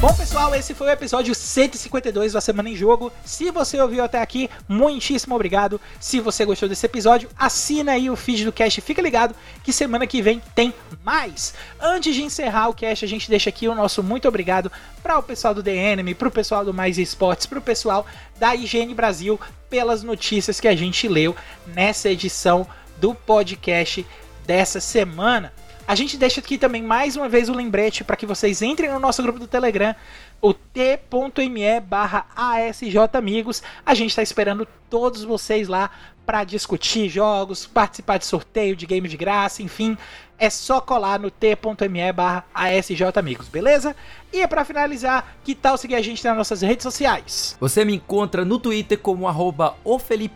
[0.00, 3.12] Bom, pessoal, esse foi o episódio 152 da Semana em Jogo.
[3.24, 5.80] Se você ouviu até aqui, muitíssimo obrigado.
[5.98, 9.34] Se você gostou desse episódio, assina aí o feed do cast, fica ligado
[9.64, 10.72] que semana que vem tem
[11.04, 11.52] mais.
[11.80, 14.70] Antes de encerrar o cast, a gente deixa aqui o nosso muito obrigado
[15.02, 18.06] para o pessoal do The Enemy, para o pessoal do Mais Esportes, para o pessoal
[18.38, 19.38] da IGN Brasil
[19.68, 21.34] pelas notícias que a gente leu
[21.66, 22.66] nessa edição
[22.98, 24.06] do podcast
[24.46, 25.52] dessa semana.
[25.90, 29.00] A gente deixa aqui também mais uma vez o lembrete para que vocês entrem no
[29.00, 29.92] nosso grupo do Telegram
[30.40, 33.62] o t.me barra asjamigos.
[33.84, 35.90] A gente está esperando todos vocês lá
[36.24, 39.98] para discutir jogos, participar de sorteio de game de graça, enfim,
[40.38, 43.94] é só colar no t.me barra asjamigos, beleza?
[44.32, 47.56] E para finalizar, que tal seguir a gente nas nossas redes sociais?
[47.60, 49.74] Você me encontra no Twitter como arroba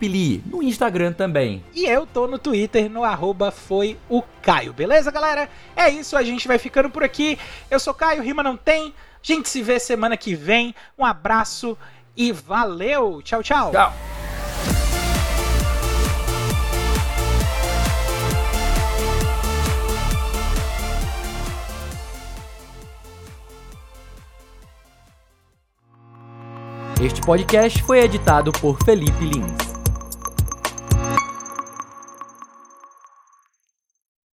[0.01, 1.63] Li, no Instagram também.
[1.73, 5.49] E eu tô no Twitter no arroba foi o Caio, beleza, galera?
[5.75, 7.39] É isso, a gente vai ficando por aqui.
[7.71, 8.93] Eu sou Caio, rima não tem.
[9.25, 10.75] A gente se vê semana que vem.
[10.95, 11.75] Um abraço
[12.15, 13.23] e valeu!
[13.23, 13.71] Tchau, tchau!
[13.71, 13.91] Tchau!
[27.03, 29.74] Este podcast foi editado por Felipe Lins.